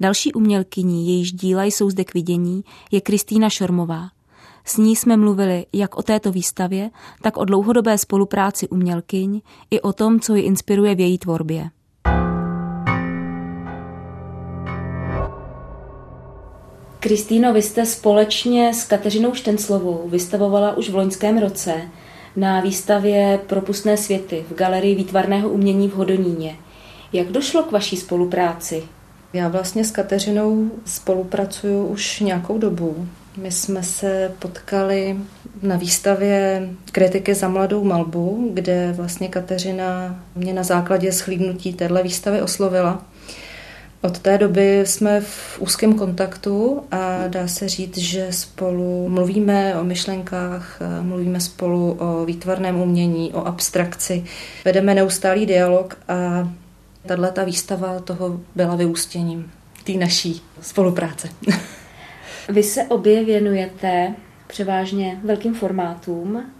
Další 0.00 0.32
umělkyní, 0.32 1.08
jejíž 1.08 1.32
díla 1.32 1.64
jsou 1.64 1.90
zde 1.90 2.04
k 2.04 2.14
vidění, 2.14 2.64
je 2.90 3.00
Kristýna 3.00 3.50
Šormová. 3.50 4.08
S 4.64 4.76
ní 4.76 4.96
jsme 4.96 5.16
mluvili 5.16 5.66
jak 5.72 5.96
o 5.96 6.02
této 6.02 6.32
výstavě, 6.32 6.90
tak 7.22 7.36
o 7.36 7.44
dlouhodobé 7.44 7.98
spolupráci 7.98 8.68
umělkyň 8.68 9.40
i 9.70 9.80
o 9.80 9.92
tom, 9.92 10.20
co 10.20 10.34
ji 10.34 10.42
inspiruje 10.42 10.94
v 10.94 11.00
její 11.00 11.18
tvorbě. 11.18 11.70
Kristýno, 17.00 17.52
vy 17.52 17.62
jste 17.62 17.86
společně 17.86 18.74
s 18.74 18.84
Kateřinou 18.84 19.34
Štenslovou 19.34 20.08
vystavovala 20.08 20.76
už 20.76 20.90
v 20.90 20.94
loňském 20.94 21.38
roce 21.38 21.82
na 22.36 22.60
výstavě 22.60 23.40
Propustné 23.46 23.96
světy 23.96 24.44
v 24.50 24.54
Galerii 24.54 24.94
výtvarného 24.94 25.48
umění 25.48 25.88
v 25.88 25.94
Hodoníně. 25.94 26.56
Jak 27.12 27.28
došlo 27.28 27.62
k 27.62 27.72
vaší 27.72 27.96
spolupráci? 27.96 28.82
Já 29.32 29.48
vlastně 29.48 29.84
s 29.84 29.90
Kateřinou 29.90 30.70
spolupracuju 30.84 31.86
už 31.86 32.20
nějakou 32.20 32.58
dobu. 32.58 33.06
My 33.42 33.52
jsme 33.52 33.82
se 33.82 34.32
potkali 34.38 35.16
na 35.62 35.76
výstavě 35.76 36.68
Kritiky 36.92 37.34
za 37.34 37.48
mladou 37.48 37.84
malbu, 37.84 38.50
kde 38.54 38.92
vlastně 38.92 39.28
Kateřina 39.28 40.20
mě 40.34 40.52
na 40.52 40.62
základě 40.62 41.12
schlídnutí 41.12 41.72
téhle 41.72 42.02
výstavy 42.02 42.42
oslovila. 42.42 43.04
Od 44.02 44.18
té 44.18 44.38
doby 44.38 44.80
jsme 44.80 45.20
v 45.20 45.60
úzkém 45.60 45.94
kontaktu 45.94 46.82
a 46.90 47.26
dá 47.28 47.48
se 47.48 47.68
říct, 47.68 47.98
že 47.98 48.26
spolu 48.30 49.08
mluvíme 49.08 49.74
o 49.80 49.84
myšlenkách, 49.84 50.78
mluvíme 51.02 51.40
spolu 51.40 51.96
o 52.00 52.24
výtvarném 52.24 52.80
umění, 52.80 53.32
o 53.32 53.46
abstrakci, 53.46 54.24
vedeme 54.64 54.94
neustálý 54.94 55.46
dialog 55.46 55.98
a 56.08 56.48
Tahle 57.06 57.32
ta 57.32 57.44
výstava 57.44 58.00
toho 58.00 58.40
byla 58.54 58.76
vyústěním 58.76 59.52
té 59.84 59.92
naší 59.92 60.42
spolupráce. 60.60 61.28
Vy 62.50 62.62
se 62.62 62.84
obě 62.84 63.24
věnujete 63.24 64.14
převážně 64.46 65.20
velkým 65.24 65.54
formátům, 65.54 66.52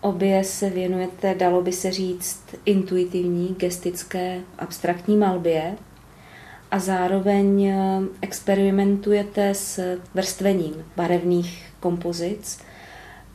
obě 0.00 0.44
se 0.44 0.70
věnujete, 0.70 1.34
dalo 1.34 1.62
by 1.62 1.72
se 1.72 1.90
říct, 1.90 2.44
intuitivní, 2.64 3.54
gestické, 3.58 4.40
abstraktní 4.58 5.16
malbě 5.16 5.76
a 6.70 6.78
zároveň 6.78 7.64
eh, 7.64 8.00
experimentujete 8.20 9.54
s 9.54 9.98
vrstvením 10.14 10.84
barevných 10.96 11.66
kompozic. 11.80 12.60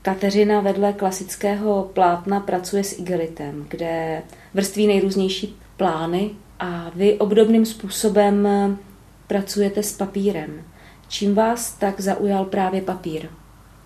Kateřina 0.01 0.61
vedle 0.61 0.93
klasického 0.93 1.89
plátna 1.93 2.39
pracuje 2.39 2.83
s 2.83 2.99
igelitem, 2.99 3.65
kde 3.69 4.21
vrství 4.53 4.87
nejrůznější 4.87 5.59
plány 5.77 6.29
a 6.59 6.91
vy 6.95 7.13
obdobným 7.13 7.65
způsobem 7.65 8.47
eh, 8.47 8.77
pracujete 9.27 9.83
s 9.83 9.91
papírem. 9.97 10.63
Čím 11.07 11.35
vás 11.35 11.71
tak 11.71 12.01
zaujal 12.01 12.45
právě 12.45 12.81
papír? 12.81 13.27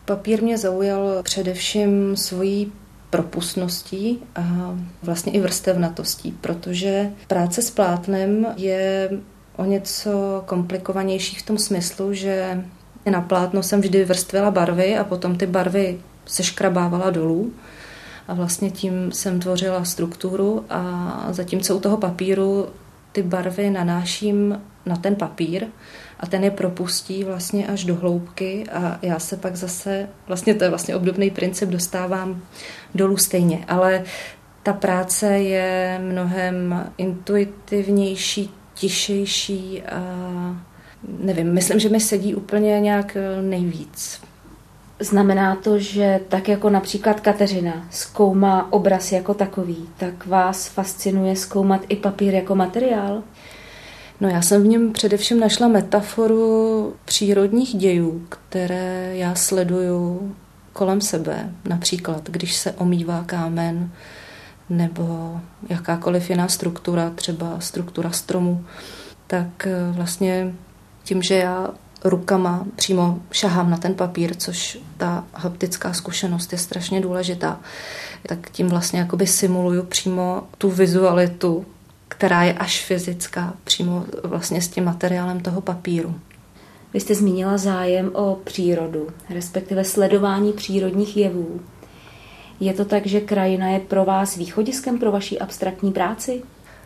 Papír 0.05 0.43
mě 0.43 0.57
zaujal 0.57 1.23
především 1.23 2.17
svojí 2.17 2.71
propustností 3.09 4.19
a 4.35 4.75
vlastně 5.03 5.31
i 5.31 5.39
vrstevnatostí, 5.39 6.31
protože 6.31 7.11
práce 7.27 7.61
s 7.61 7.71
plátnem 7.71 8.47
je 8.57 9.09
o 9.55 9.65
něco 9.65 10.43
komplikovanější 10.45 11.35
v 11.35 11.45
tom 11.45 11.57
smyslu, 11.57 12.13
že 12.13 12.63
na 13.11 13.21
plátno 13.21 13.63
jsem 13.63 13.81
vždy 13.81 14.05
vrstvila 14.05 14.51
barvy 14.51 14.97
a 14.97 15.03
potom 15.03 15.35
ty 15.35 15.47
barvy 15.47 15.99
seškrabávala 16.25 17.09
dolů 17.09 17.53
a 18.27 18.33
vlastně 18.33 18.71
tím 18.71 19.11
jsem 19.11 19.39
tvořila 19.39 19.85
strukturu 19.85 20.65
a 20.69 21.27
zatímco 21.31 21.75
u 21.75 21.79
toho 21.79 21.97
papíru 21.97 22.67
ty 23.11 23.23
barvy 23.23 23.69
nanáším 23.69 24.61
na 24.85 24.95
ten 24.95 25.15
papír 25.15 25.67
a 26.19 26.27
ten 26.27 26.43
je 26.43 26.51
propustí 26.51 27.23
vlastně 27.23 27.67
až 27.67 27.85
do 27.85 27.95
hloubky 27.95 28.65
a 28.71 28.99
já 29.01 29.19
se 29.19 29.37
pak 29.37 29.55
zase, 29.55 30.09
vlastně 30.27 30.55
to 30.55 30.63
je 30.63 30.69
vlastně 30.69 30.95
obdobný 30.95 31.31
princip, 31.31 31.69
dostávám 31.69 32.41
dolů 32.95 33.17
stejně, 33.17 33.65
ale 33.67 34.03
ta 34.63 34.73
práce 34.73 35.27
je 35.27 35.99
mnohem 36.03 36.91
intuitivnější 36.97 38.49
tišejší 38.73 39.81
a 39.81 40.01
nevím, 41.19 41.53
myslím, 41.53 41.79
že 41.79 41.89
mi 41.89 41.99
sedí 41.99 42.35
úplně 42.35 42.79
nějak 42.79 43.17
nejvíc. 43.41 44.21
Znamená 45.01 45.55
to, 45.55 45.79
že 45.79 46.19
tak 46.27 46.47
jako 46.47 46.69
například 46.69 47.19
Kateřina 47.19 47.87
zkoumá 47.89 48.73
obraz 48.73 49.11
jako 49.11 49.33
takový, 49.33 49.89
tak 49.97 50.25
vás 50.25 50.67
fascinuje 50.67 51.35
zkoumat 51.35 51.81
i 51.89 51.95
papír 51.95 52.33
jako 52.33 52.55
materiál? 52.55 53.23
No 54.21 54.29
já 54.29 54.41
jsem 54.41 54.63
v 54.63 54.67
něm 54.67 54.93
především 54.93 55.39
našla 55.39 55.67
metaforu 55.67 56.93
přírodních 57.05 57.75
dějů, 57.75 58.25
které 58.29 59.11
já 59.15 59.35
sleduju 59.35 60.35
kolem 60.73 61.01
sebe. 61.01 61.49
Například, 61.65 62.29
když 62.29 62.55
se 62.55 62.71
omývá 62.71 63.23
kámen 63.25 63.91
nebo 64.69 65.39
jakákoliv 65.69 66.29
jiná 66.29 66.47
struktura, 66.47 67.09
třeba 67.09 67.59
struktura 67.59 68.11
stromu, 68.11 68.65
tak 69.27 69.67
eh, 69.67 69.91
vlastně 69.91 70.53
tím, 71.03 71.21
že 71.21 71.35
já 71.35 71.69
rukama 72.03 72.65
přímo 72.75 73.19
šahám 73.31 73.69
na 73.69 73.77
ten 73.77 73.93
papír, 73.93 74.35
což 74.35 74.79
ta 74.97 75.23
haptická 75.33 75.93
zkušenost 75.93 76.51
je 76.51 76.57
strašně 76.57 77.01
důležitá, 77.01 77.59
tak 78.27 78.49
tím 78.49 78.67
vlastně 78.67 78.99
jakoby 78.99 79.27
simuluju 79.27 79.83
přímo 79.83 80.43
tu 80.57 80.69
vizualitu, 80.69 81.65
která 82.07 82.43
je 82.43 82.53
až 82.53 82.85
fyzická, 82.85 83.53
přímo 83.63 84.05
vlastně 84.23 84.61
s 84.61 84.67
tím 84.67 84.83
materiálem 84.83 85.39
toho 85.39 85.61
papíru. 85.61 86.15
Vy 86.93 86.99
jste 86.99 87.15
zmínila 87.15 87.57
zájem 87.57 88.11
o 88.13 88.37
přírodu, 88.43 89.07
respektive 89.29 89.83
sledování 89.83 90.53
přírodních 90.53 91.17
jevů. 91.17 91.59
Je 92.59 92.73
to 92.73 92.85
tak, 92.85 93.05
že 93.05 93.21
krajina 93.21 93.67
je 93.67 93.79
pro 93.79 94.05
vás 94.05 94.35
východiskem 94.35 94.99
pro 94.99 95.11
vaši 95.11 95.39
abstraktní 95.39 95.91
práci? 95.91 96.43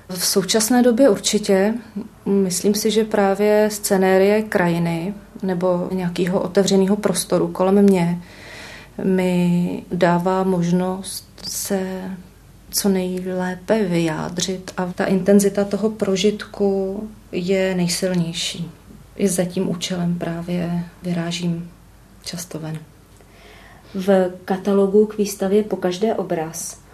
V 0.10 0.26
současné 0.26 0.84
době 0.84 1.10
určitě. 1.10 1.74
Myslím 2.26 2.74
si, 2.76 2.92
že 2.92 3.04
právě 3.04 3.70
scenérie 3.72 4.42
krajiny 4.42 5.14
nebo 5.44 5.88
nějakého 5.92 6.42
otevřeného 6.42 6.96
prostoru 6.96 7.48
kolem 7.48 7.82
mě 7.82 8.22
mi 9.04 9.84
dává 9.92 10.44
možnost 10.44 11.28
se 11.48 12.02
co 12.70 12.90
nejlépe 12.90 13.84
vyjádřit 13.84 14.72
a 14.78 14.86
ta 14.86 15.06
intenzita 15.06 15.64
toho 15.64 15.90
prožitku 15.90 17.04
je 17.32 17.76
nejsilnější. 17.76 18.72
I 19.16 19.28
za 19.28 19.46
tím 19.46 19.70
účelem 19.70 20.20
právě 20.20 20.84
vyrážím 21.04 21.72
často 22.24 22.60
ven. 22.60 22.80
V 23.96 24.32
katalogu 24.46 25.06
k 25.06 25.18
výstavě 25.18 25.64
po 25.64 25.76
každé 25.76 26.16
obraz 26.16 26.85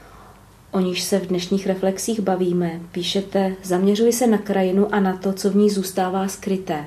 o 0.72 0.80
níž 0.80 1.04
se 1.04 1.20
v 1.20 1.28
dnešních 1.28 1.68
reflexích 1.68 2.20
bavíme, 2.20 2.80
píšete, 2.92 3.56
zaměřuji 3.64 4.14
se 4.14 4.28
na 4.28 4.38
krajinu 4.38 4.96
a 4.96 5.00
na 5.00 5.18
to, 5.18 5.34
co 5.34 5.50
v 5.50 5.56
ní 5.56 5.70
zůstává 5.70 6.28
skryté. 6.28 6.86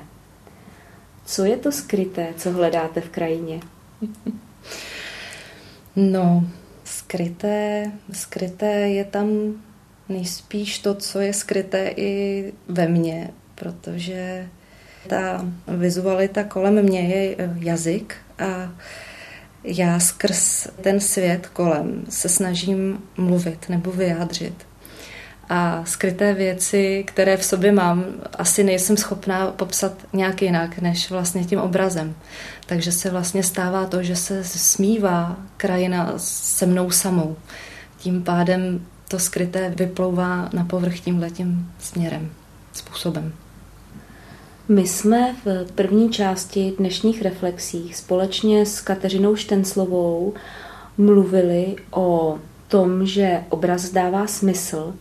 Co 1.25 1.45
je 1.45 1.57
to 1.57 1.71
skryté, 1.71 2.27
co 2.37 2.51
hledáte 2.51 3.01
v 3.01 3.09
krajině? 3.09 3.59
No, 5.97 6.47
skryté, 6.83 7.91
skryté 8.13 8.89
je 8.89 9.05
tam 9.05 9.53
nejspíš 10.09 10.79
to, 10.79 10.95
co 10.95 11.19
je 11.19 11.33
skryté 11.33 11.93
i 11.95 12.53
ve 12.67 12.87
mně, 12.87 13.29
protože 13.55 14.49
ta 15.07 15.45
vizualita 15.67 16.43
kolem 16.43 16.83
mě 16.83 16.99
je 16.99 17.35
jazyk 17.59 18.15
a 18.39 18.75
já 19.65 19.99
skrz 19.99 20.67
ten 20.81 20.99
svět 20.99 21.47
kolem 21.47 22.03
se 22.09 22.29
snažím 22.29 22.99
mluvit 23.17 23.69
nebo 23.69 23.91
vyjádřit. 23.91 24.53
A 25.49 25.85
skryté 25.85 26.33
věci, 26.33 27.03
které 27.07 27.37
v 27.37 27.45
sobě 27.45 27.71
mám, 27.71 28.05
asi 28.37 28.63
nejsem 28.63 28.97
schopná 28.97 29.51
popsat 29.51 29.93
nějak 30.13 30.41
jinak 30.41 30.79
než 30.79 31.11
vlastně 31.11 31.43
tím 31.43 31.59
obrazem. 31.59 32.15
Takže 32.65 32.91
se 32.91 33.09
vlastně 33.09 33.43
stává 33.43 33.85
to, 33.85 34.03
že 34.03 34.15
se 34.15 34.43
smívá 34.43 35.37
krajina 35.57 36.13
se 36.17 36.65
mnou 36.65 36.91
samou. 36.91 37.35
Tím 37.97 38.23
pádem 38.23 38.85
to 39.07 39.19
skryté 39.19 39.69
vyplouvá 39.69 40.49
na 40.53 40.65
povrch 40.65 40.99
tímhletím 40.99 41.71
směrem, 41.79 42.31
způsobem. 42.73 43.33
My 44.67 44.87
jsme 44.87 45.35
v 45.45 45.71
první 45.71 46.09
části 46.09 46.73
dnešních 46.77 47.21
reflexích 47.21 47.95
společně 47.95 48.65
s 48.65 48.81
Kateřinou 48.81 49.35
Štenslovou 49.35 50.33
mluvili 50.97 51.75
o 51.91 52.39
tom, 52.67 53.05
že 53.05 53.43
obraz 53.49 53.89
dává 53.89 54.27
smysl 54.27 54.93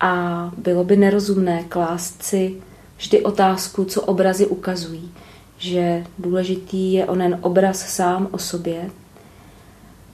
a 0.00 0.52
bylo 0.56 0.84
by 0.84 0.96
nerozumné 0.96 1.64
klást 1.64 2.22
si 2.22 2.56
vždy 2.96 3.22
otázku, 3.22 3.84
co 3.84 4.02
obrazy 4.02 4.46
ukazují. 4.46 5.12
Že 5.58 6.04
důležitý 6.18 6.92
je 6.92 7.06
onen 7.06 7.38
obraz 7.40 7.88
sám 7.88 8.28
o 8.30 8.38
sobě. 8.38 8.90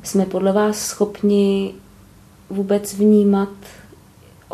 Jsme 0.03 0.27
podle 0.27 0.53
vás 0.53 0.79
schopni 0.79 1.75
vůbec 2.51 2.95
vnímat 2.95 3.49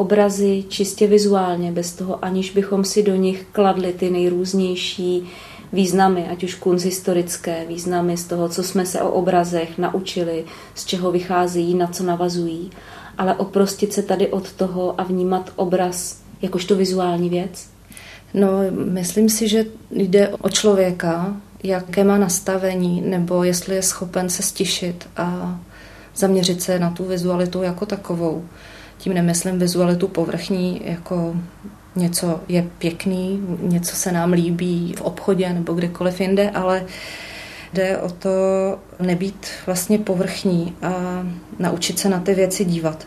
obrazy 0.01 0.65
čistě 0.69 1.07
vizuálně, 1.07 1.73
bez 1.73 1.93
toho 1.93 2.25
aniž 2.25 2.51
bychom 2.51 2.85
si 2.85 3.03
do 3.03 3.15
nich 3.15 3.47
kladli 3.53 3.93
ty 3.93 4.11
nejrůznější 4.11 5.29
významy, 5.73 6.29
ať 6.33 6.45
už 6.45 6.55
kunzhistorické 6.55 7.65
významy 7.69 8.17
z 8.17 8.25
toho, 8.25 8.49
co 8.49 8.63
jsme 8.63 8.87
se 8.87 9.03
o 9.03 9.11
obrazech 9.11 9.79
naučili, 9.79 10.45
z 10.75 10.85
čeho 10.85 11.13
vycházejí, 11.13 11.75
na 11.75 11.87
co 11.87 12.05
navazují, 12.05 12.71
ale 13.19 13.35
oprostit 13.35 13.93
se 13.93 14.03
tady 14.03 14.29
od 14.29 14.53
toho 14.53 15.01
a 15.01 15.05
vnímat 15.05 15.53
obraz 15.57 16.21
jakožto 16.43 16.77
vizuální 16.77 17.29
věc? 17.29 17.69
No, 18.35 18.49
myslím 18.71 19.29
si, 19.29 19.49
že 19.49 19.65
jde 19.91 20.29
o 20.29 20.49
člověka, 20.49 21.37
jaké 21.63 22.05
má 22.05 22.19
nastavení, 22.19 23.01
nebo 23.01 23.45
jestli 23.45 23.75
je 23.75 23.83
schopen 23.83 24.31
se 24.31 24.43
stišit 24.43 25.09
a 25.17 25.61
zaměřit 26.17 26.63
se 26.63 26.79
na 26.79 26.91
tu 26.91 27.05
vizualitu 27.05 27.63
jako 27.63 27.87
takovou. 27.87 28.45
Tím 29.01 29.15
nemyslím 29.15 29.59
vizualitu 29.59 30.09
povrchní, 30.09 30.81
jako 30.85 31.37
něco 31.97 32.41
je 32.49 32.67
pěkný, 32.79 33.43
něco 33.63 33.97
se 33.97 34.13
nám 34.13 34.33
líbí 34.33 34.95
v 34.97 35.01
obchodě 35.01 35.53
nebo 35.53 35.73
kdekoliv 35.73 36.21
jinde, 36.21 36.51
ale 36.51 36.87
jde 37.73 37.99
o 37.99 38.11
to 38.11 38.31
nebýt 39.01 39.47
vlastně 39.67 39.99
povrchní 39.99 40.75
a 40.83 40.93
naučit 41.59 41.99
se 41.99 42.09
na 42.09 42.21
ty 42.21 42.35
věci 42.35 42.65
dívat. 42.65 43.07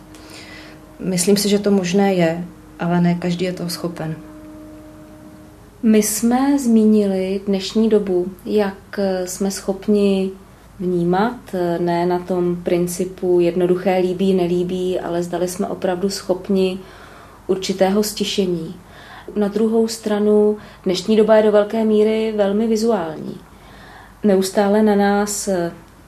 Myslím 1.00 1.38
si, 1.38 1.50
že 1.50 1.60
to 1.60 1.72
možné 1.72 2.14
je, 2.14 2.46
ale 2.80 3.02
ne 3.02 3.16
každý 3.16 3.46
je 3.46 3.54
toho 3.54 3.70
schopen. 3.70 4.16
My 5.84 6.04
jsme 6.04 6.60
zmínili 6.60 7.42
dnešní 7.48 7.90
dobu, 7.90 8.28
jak 8.46 9.00
jsme 9.26 9.52
schopni 9.52 10.32
vnímat, 10.80 11.56
ne 11.80 12.06
na 12.06 12.20
tom 12.20 12.56
principu 12.64 13.40
jednoduché 13.40 13.98
líbí, 13.98 14.34
nelíbí, 14.34 15.00
ale 15.00 15.24
zdali 15.24 15.48
jsme 15.48 15.68
opravdu 15.68 16.10
schopni 16.10 16.80
určitého 17.48 18.04
stišení. 18.04 18.76
Na 19.36 19.48
druhou 19.48 19.88
stranu 19.88 20.58
dnešní 20.84 21.18
doba 21.18 21.36
je 21.36 21.44
do 21.44 21.52
velké 21.52 21.86
míry 21.86 22.34
velmi 22.38 22.68
vizuální. 22.68 23.38
Neustále 24.24 24.84
na 24.84 24.96
nás 24.96 25.50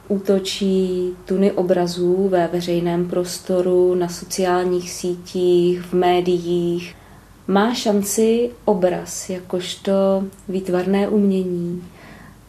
útočí 0.07 1.09
tuny 1.25 1.51
obrazů 1.51 2.27
ve 2.27 2.47
veřejném 2.47 3.09
prostoru, 3.09 3.95
na 3.95 4.09
sociálních 4.09 4.91
sítích, 4.91 5.81
v 5.81 5.93
médiích. 5.93 6.95
Má 7.47 7.73
šanci 7.73 8.51
obraz 8.65 9.29
jakožto 9.29 10.23
výtvarné 10.49 11.07
umění 11.07 11.83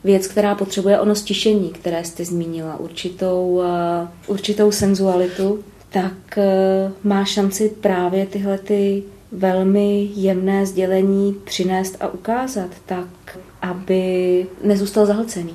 věc, 0.06 0.26
která 0.26 0.54
potřebuje 0.54 1.00
ono 1.00 1.14
stišení, 1.14 1.70
které 1.70 2.04
jste 2.04 2.24
zmínila, 2.24 2.80
určitou, 2.80 3.62
eh, 3.64 4.08
určitou 4.26 4.72
senzualitu, 4.72 5.64
tak 5.90 6.38
eh, 6.38 6.92
má 7.04 7.24
šanci 7.24 7.68
právě 7.80 8.26
tyhle 8.26 8.58
ty 8.58 9.02
velmi 9.32 10.08
jemné 10.14 10.66
sdělení 10.66 11.36
přinést 11.44 11.96
a 12.00 12.08
ukázat 12.08 12.70
tak, 12.86 13.38
aby 13.62 14.46
nezůstal 14.62 15.06
zahlcený. 15.06 15.54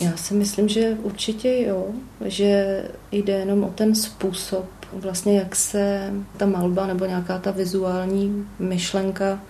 Já 0.00 0.16
si 0.16 0.34
myslím, 0.34 0.68
že 0.68 0.96
určitě 1.02 1.64
jo, 1.66 1.86
že 2.24 2.82
jde 3.12 3.32
jenom 3.32 3.64
o 3.64 3.70
ten 3.74 3.94
způsob, 3.94 4.64
vlastně 4.92 5.38
jak 5.38 5.56
se 5.56 6.12
ta 6.36 6.46
malba 6.46 6.86
nebo 6.86 7.04
nějaká 7.04 7.38
ta 7.38 7.50
vizuální 7.50 8.46
myšlenka 8.58 9.40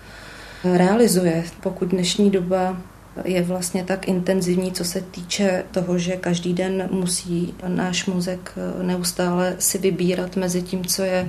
realizuje. 0.64 1.44
Pokud 1.62 1.88
dnešní 1.88 2.30
doba 2.30 2.76
je 3.24 3.42
vlastně 3.42 3.84
tak 3.84 4.08
intenzivní, 4.08 4.72
co 4.72 4.84
se 4.84 5.00
týče 5.00 5.64
toho, 5.70 5.98
že 5.98 6.16
každý 6.16 6.54
den 6.54 6.88
musí 6.90 7.54
náš 7.68 8.06
mozek 8.06 8.52
neustále 8.82 9.56
si 9.58 9.78
vybírat 9.78 10.36
mezi 10.36 10.62
tím, 10.62 10.84
co 10.84 11.02
je 11.02 11.28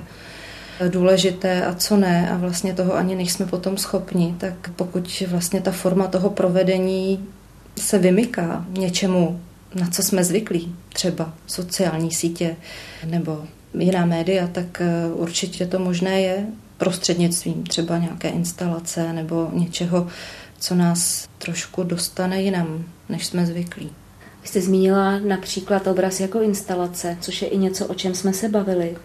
důležité 0.88 1.66
a 1.66 1.74
co 1.74 1.96
ne. 1.96 2.30
A 2.30 2.36
vlastně 2.36 2.74
toho 2.74 2.94
ani 2.94 3.14
nejsme 3.14 3.46
potom 3.46 3.76
schopni, 3.76 4.34
tak 4.38 4.70
pokud 4.76 5.22
vlastně 5.28 5.60
ta 5.60 5.70
forma 5.70 6.06
toho 6.06 6.30
provedení 6.30 7.28
se 7.78 7.98
vymyká 7.98 8.66
něčemu, 8.68 9.40
na 9.74 9.86
co 9.86 10.02
jsme 10.02 10.24
zvyklí, 10.24 10.74
třeba 10.92 11.34
sociální 11.46 12.10
sítě 12.10 12.56
nebo 13.06 13.44
jiná 13.78 14.06
média, 14.06 14.46
tak 14.46 14.80
eh, 14.80 15.12
určitě 15.12 15.66
to 15.66 15.78
možné 15.78 16.20
je 16.20 16.46
prostřednictvím 16.80 17.62
třeba 17.62 17.98
nějaké 17.98 18.28
instalace 18.28 19.12
nebo 19.12 19.48
něčeho, 19.52 20.06
co 20.58 20.74
nás 20.74 21.28
trošku 21.38 21.82
dostane 21.82 22.42
jinam, 22.42 22.84
než 23.08 23.26
jsme 23.26 23.46
zvyklí. 23.46 23.90
Vy 24.42 24.48
jste 24.48 24.60
zmínila 24.60 25.18
například 25.18 25.86
obraz 25.86 26.20
jako 26.20 26.40
instalace, 26.40 27.16
což 27.20 27.42
je 27.42 27.48
i 27.48 27.58
něco, 27.58 27.86
o 27.86 27.94
čem 27.94 28.14
jsme 28.14 28.32
se 28.32 28.48
bavili. 28.48 28.96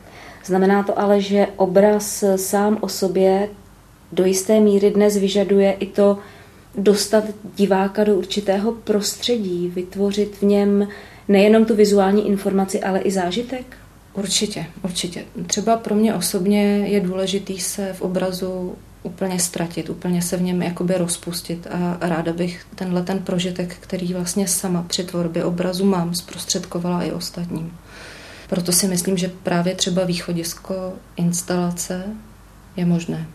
Znamená 0.45 0.83
to 0.83 0.99
ale, 0.99 1.21
že 1.21 1.47
obraz 1.57 2.23
sám 2.35 2.77
o 2.81 2.89
sobě 2.89 3.49
do 4.11 4.25
jisté 4.25 4.59
míry 4.59 4.91
dnes 4.91 5.17
vyžaduje 5.17 5.71
i 5.71 5.85
to 5.85 6.17
dostat 6.77 7.23
diváka 7.55 8.03
do 8.03 8.15
určitého 8.15 8.71
prostředí, 8.71 9.71
vytvořit 9.75 10.37
v 10.37 10.41
něm 10.41 10.87
nejenom 11.27 11.65
tu 11.65 11.75
vizuální 11.75 12.27
informaci, 12.27 12.81
ale 12.81 12.99
i 12.99 13.11
zážitek? 13.11 13.77
Určitě, 14.15 14.65
určitě. 14.83 15.25
Třeba 15.47 15.77
pro 15.77 15.95
mě 15.95 16.13
osobně 16.13 16.63
je 16.87 16.99
důležitý 16.99 17.59
se 17.59 17.93
v 17.93 18.01
obrazu 18.01 18.75
úplně 19.03 19.39
ztratit, 19.39 19.89
úplně 19.89 20.21
se 20.21 20.37
v 20.37 20.41
něm 20.41 20.61
jakoby 20.61 20.97
rozpustit 20.97 21.67
a 21.71 21.97
ráda 22.01 22.33
bych 22.33 22.65
tenhle 22.75 23.03
ten 23.03 23.19
prožitek, 23.19 23.75
který 23.79 24.13
vlastně 24.13 24.47
sama 24.47 24.83
při 24.87 25.03
tvorbě 25.03 25.43
obrazu 25.43 25.85
mám, 25.85 26.15
zprostředkovala 26.15 27.03
i 27.03 27.11
ostatním. 27.11 27.77
Proto 28.49 28.71
si 28.71 28.87
myslím, 28.87 29.17
že 29.17 29.31
právě 29.43 29.75
třeba 29.75 30.03
východisko 30.03 30.93
instalace 31.15 32.03
je 32.77 32.85
možné. 32.85 33.27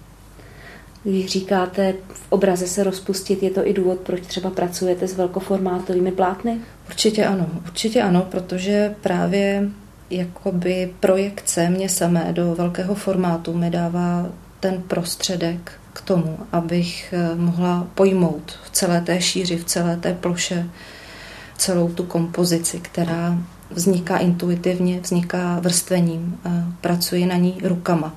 Když 1.04 1.26
říkáte 1.26 1.94
v 2.12 2.26
obraze 2.28 2.66
se 2.66 2.84
rozpustit, 2.84 3.42
je 3.42 3.50
to 3.50 3.66
i 3.66 3.72
důvod, 3.72 3.98
proč 3.98 4.20
třeba 4.26 4.50
pracujete 4.50 5.08
s 5.08 5.16
velkoformátovými 5.16 6.12
plátny? 6.12 6.58
Určitě 6.88 7.26
ano, 7.26 7.46
určitě 7.66 8.02
ano, 8.02 8.26
protože 8.30 8.94
právě 9.00 9.68
jakoby 10.10 10.94
projekce 11.00 11.70
mě 11.70 11.88
samé 11.88 12.32
do 12.32 12.54
velkého 12.54 12.94
formátu 12.94 13.54
mi 13.54 13.70
dává 13.70 14.26
ten 14.60 14.82
prostředek 14.82 15.72
k 15.92 16.00
tomu, 16.00 16.38
abych 16.52 17.14
eh, 17.16 17.34
mohla 17.34 17.86
pojmout 17.94 18.58
v 18.64 18.70
celé 18.70 19.00
té 19.00 19.20
šíři, 19.20 19.56
v 19.56 19.64
celé 19.64 19.96
té 19.96 20.14
ploše 20.14 20.66
celou 21.56 21.88
tu 21.88 22.04
kompozici, 22.04 22.80
která 22.80 23.38
vzniká 23.70 24.16
intuitivně, 24.16 25.00
vzniká 25.00 25.58
vrstvením, 25.60 26.38
pracuji 26.80 27.26
na 27.26 27.36
ní 27.36 27.58
rukama. 27.62 28.14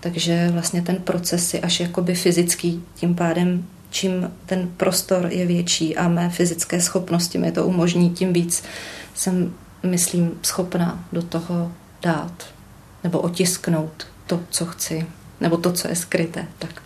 Takže 0.00 0.48
vlastně 0.52 0.82
ten 0.82 0.96
proces 0.96 1.54
je 1.54 1.60
až 1.60 1.80
jakoby 1.80 2.14
fyzický, 2.14 2.82
tím 2.94 3.14
pádem 3.14 3.64
čím 3.90 4.32
ten 4.46 4.68
prostor 4.76 5.28
je 5.30 5.46
větší 5.46 5.96
a 5.96 6.08
mé 6.08 6.30
fyzické 6.30 6.80
schopnosti 6.80 7.38
mi 7.38 7.52
to 7.52 7.66
umožní, 7.66 8.10
tím 8.10 8.32
víc 8.32 8.62
jsem, 9.14 9.52
myslím, 9.86 10.38
schopná 10.42 11.04
do 11.12 11.22
toho 11.22 11.72
dát 12.02 12.46
nebo 13.04 13.18
otisknout 13.18 14.06
to, 14.26 14.40
co 14.50 14.66
chci, 14.66 15.06
nebo 15.40 15.56
to, 15.56 15.72
co 15.72 15.88
je 15.88 15.96
skryté. 15.96 16.44
Tak. 16.58 16.82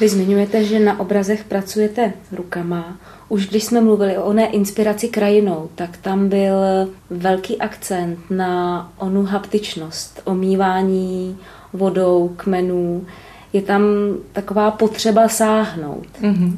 Vy 0.00 0.08
zmiňujete, 0.08 0.64
že 0.64 0.78
na 0.80 1.00
obrazech 1.00 1.44
pracujete 1.44 2.12
rukama. 2.32 2.96
Už 3.28 3.46
když 3.46 3.64
jsme 3.64 3.80
mluvili 3.80 4.18
o 4.18 4.24
oné 4.24 4.46
inspiraci 4.46 5.08
krajinou, 5.08 5.70
tak 5.74 5.96
tam 5.96 6.28
byl 6.28 6.54
velký 7.10 7.58
akcent 7.58 8.18
na 8.30 8.92
onu 8.98 9.22
haptičnost, 9.22 10.22
omývání 10.24 11.38
vodou, 11.72 12.28
kmenů. 12.36 13.06
Je 13.52 13.62
tam 13.62 13.82
taková 14.32 14.70
potřeba 14.70 15.28
sáhnout. 15.28 16.06
Mm-hmm. 16.22 16.56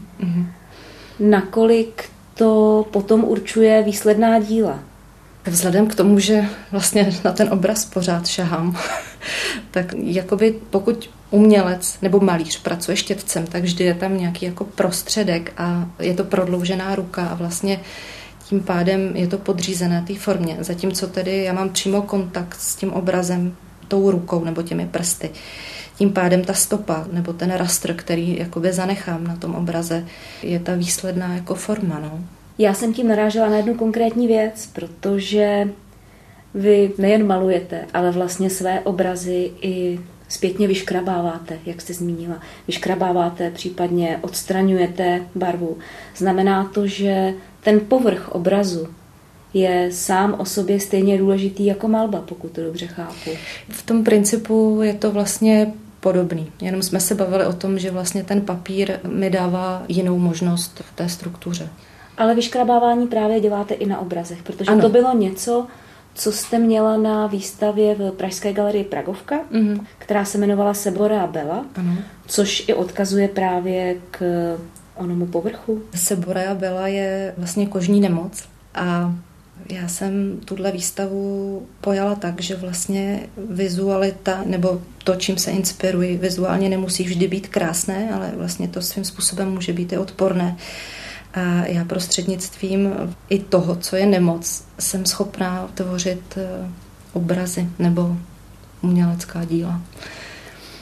Nakolik 1.21 2.05
to 2.35 2.87
potom 2.91 3.25
určuje 3.25 3.83
výsledná 3.83 4.39
díla? 4.39 4.79
Vzhledem 5.47 5.87
k 5.87 5.95
tomu, 5.95 6.19
že 6.19 6.45
vlastně 6.73 7.13
na 7.25 7.33
ten 7.33 7.49
obraz 7.53 7.85
pořád 7.85 8.27
šahám, 8.27 8.77
tak 9.71 9.95
jakoby 9.99 10.55
pokud 10.71 11.11
umělec 11.31 11.99
nebo 12.03 12.21
malíř 12.21 12.63
pracuje 12.63 12.97
štětcem, 12.97 13.47
tak 13.47 13.63
vždy 13.63 13.85
je 13.85 13.95
tam 13.95 14.19
nějaký 14.19 14.47
jako 14.47 14.65
prostředek 14.65 15.53
a 15.57 15.91
je 15.99 16.15
to 16.15 16.25
prodloužená 16.25 16.95
ruka 16.95 17.27
a 17.27 17.35
vlastně 17.35 17.81
tím 18.49 18.61
pádem 18.61 19.17
je 19.17 19.27
to 19.27 19.39
podřízené 19.39 20.05
té 20.07 20.15
formě. 20.15 20.57
Zatímco 20.61 21.07
tedy 21.07 21.45
já 21.45 21.53
mám 21.53 21.71
přímo 21.71 22.03
kontakt 22.03 22.61
s 22.61 22.77
tím 22.77 22.93
obrazem 22.93 23.57
tou 23.89 24.11
rukou 24.11 24.45
nebo 24.45 24.63
těmi 24.63 24.87
prsty. 24.87 25.31
Tím 25.97 26.13
pádem 26.13 26.45
ta 26.45 26.55
stopa 26.55 27.07
nebo 27.13 27.33
ten 27.33 27.51
rastr, 27.51 27.95
který 27.95 28.39
jakoby 28.39 28.73
zanechám 28.73 29.25
na 29.25 29.37
tom 29.37 29.55
obraze, 29.55 30.07
je 30.43 30.61
ta 30.61 30.75
výsledná 30.75 31.35
jako 31.35 31.55
forma. 31.55 32.01
No. 32.01 32.25
Já 32.59 32.75
jsem 32.75 32.95
tím 32.95 33.09
narážela 33.09 33.49
na 33.49 33.57
jednu 33.57 33.75
konkrétní 33.75 34.27
věc, 34.27 34.71
protože 34.73 35.69
vy 36.55 36.93
nejen 36.99 37.27
malujete, 37.27 37.87
ale 37.95 38.11
vlastně 38.11 38.51
své 38.51 38.81
obrazy 38.81 39.51
i 39.63 40.01
zpětně 40.29 40.69
vyškrabáváte, 40.69 41.59
jak 41.67 41.81
jste 41.81 41.95
zmínila. 41.95 42.41
Vyškrabáváte, 42.67 43.51
případně 43.51 44.19
odstraňujete 44.21 45.23
barvu. 45.35 45.79
Znamená 46.17 46.65
to, 46.65 46.87
že 46.87 47.35
ten 47.65 47.81
povrch 47.81 48.29
obrazu 48.29 48.89
je 49.55 49.89
sám 49.93 50.35
o 50.39 50.45
sobě 50.45 50.81
stejně 50.81 51.19
důležitý 51.19 51.67
jako 51.67 51.89
malba, 51.89 52.21
pokud 52.21 52.53
to 52.53 52.63
dobře 52.63 52.87
chápu. 52.87 53.31
V 53.69 53.83
tom 53.83 54.05
principu 54.05 54.81
je 54.83 54.95
to 54.95 55.11
vlastně 55.13 55.73
podobný. 56.01 56.47
Jenom 56.61 56.83
jsme 56.83 57.01
se 57.01 57.15
bavili 57.15 57.47
o 57.47 57.53
tom, 57.53 57.79
že 57.79 57.91
vlastně 57.91 58.25
ten 58.25 58.41
papír 58.41 58.99
mi 59.07 59.31
dává 59.31 59.83
jinou 59.89 60.19
možnost 60.19 60.83
v 60.85 60.97
té 60.97 61.09
struktuře. 61.09 61.69
Ale 62.19 62.35
vyškrabávání 62.35 63.07
právě 63.07 63.41
děláte 63.41 63.75
i 63.75 63.87
na 63.87 63.99
obrazech, 64.01 64.43
protože 64.43 64.71
ano. 64.71 64.81
to 64.81 64.89
bylo 64.89 65.17
něco, 65.17 65.67
co 66.15 66.33
jste 66.33 66.59
měla 66.59 66.97
na 66.97 67.27
výstavě 67.27 67.95
v 67.95 68.11
Pražské 68.11 68.53
galerii 68.53 68.85
Pragovka, 68.85 69.41
mm-hmm. 69.53 69.85
která 69.99 70.25
se 70.25 70.39
jmenovala 70.39 70.75
Sebora 70.75 71.27
Bela, 71.27 71.65
ano. 71.75 71.97
což 72.27 72.69
i 72.69 72.75
odkazuje 72.75 73.29
právě 73.29 73.97
k 74.11 74.21
onomu 74.97 75.27
povrchu. 75.27 75.83
Sebora 75.95 76.55
Bela 76.55 76.89
je 76.89 77.35
vlastně 77.39 77.67
kožní 77.67 78.01
nemoc 78.01 78.45
a 78.75 79.15
já 79.69 79.89
jsem 79.89 80.41
tuhle 80.45 80.73
výstavu 80.73 81.63
pojala 81.81 82.15
tak, 82.15 82.41
že 82.41 82.57
vlastně 82.57 83.21
vizualita, 83.37 84.43
nebo 84.47 84.83
to, 85.05 85.17
čím 85.17 85.39
se 85.39 85.51
inspiruji, 85.51 86.17
vizuálně 86.17 86.69
nemusí 86.69 87.05
vždy 87.05 87.29
být 87.29 87.49
krásné, 87.49 88.11
ale 88.15 88.33
vlastně 88.37 88.69
to 88.69 88.83
svým 88.83 89.05
způsobem 89.05 89.51
může 89.51 89.73
být 89.73 89.93
i 89.93 89.99
odporné. 89.99 90.57
A 91.35 91.67
já 91.67 91.85
prostřednictvím 91.85 92.93
i 93.29 93.39
toho, 93.39 93.77
co 93.77 93.97
je 93.97 94.07
nemoc, 94.07 94.65
jsem 94.79 95.07
schopná 95.07 95.69
tvořit 95.75 96.23
eh, 96.37 96.69
obrazy 97.13 97.69
nebo 97.79 98.17
umělecká 98.83 99.45
díla. 99.45 99.81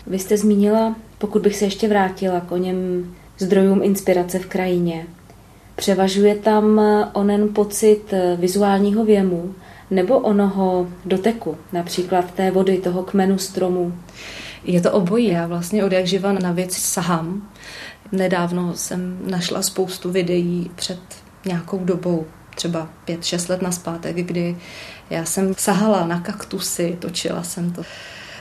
Vy 0.06 0.18
jste 0.18 0.36
zmínila, 0.36 0.96
pokud 1.18 1.42
bych 1.42 1.56
se 1.56 1.64
ještě 1.64 1.88
vrátila 1.88 2.40
k 2.40 2.52
o 2.52 2.56
něm 2.56 3.10
zdrojům 3.38 3.82
inspirace 3.82 4.38
v 4.38 4.46
krajině, 4.46 5.06
Převažuje 5.78 6.34
tam 6.34 6.80
onen 7.12 7.48
pocit 7.48 8.14
vizuálního 8.36 9.04
věmu 9.04 9.54
nebo 9.90 10.18
onoho 10.18 10.88
doteku, 11.04 11.56
například 11.72 12.30
té 12.30 12.50
vody, 12.50 12.78
toho 12.78 13.02
kmenu 13.02 13.38
stromu? 13.38 13.94
Je 14.64 14.80
to 14.80 14.92
obojí. 14.92 15.28
Já 15.28 15.46
vlastně 15.46 15.84
od 15.84 15.92
jak 15.92 16.06
živa 16.06 16.32
na 16.32 16.52
věc 16.52 16.76
sahám. 16.76 17.48
Nedávno 18.12 18.76
jsem 18.76 19.18
našla 19.30 19.62
spoustu 19.62 20.10
videí 20.10 20.70
před 20.74 21.00
nějakou 21.44 21.84
dobou, 21.84 22.26
třeba 22.54 22.88
pět, 23.04 23.24
šest 23.24 23.48
let 23.48 23.62
naspátek, 23.62 24.16
kdy 24.16 24.56
já 25.10 25.24
jsem 25.24 25.54
sahala 25.54 26.06
na 26.06 26.20
kaktusy, 26.20 26.96
točila 26.98 27.42
jsem 27.42 27.72
to. 27.72 27.82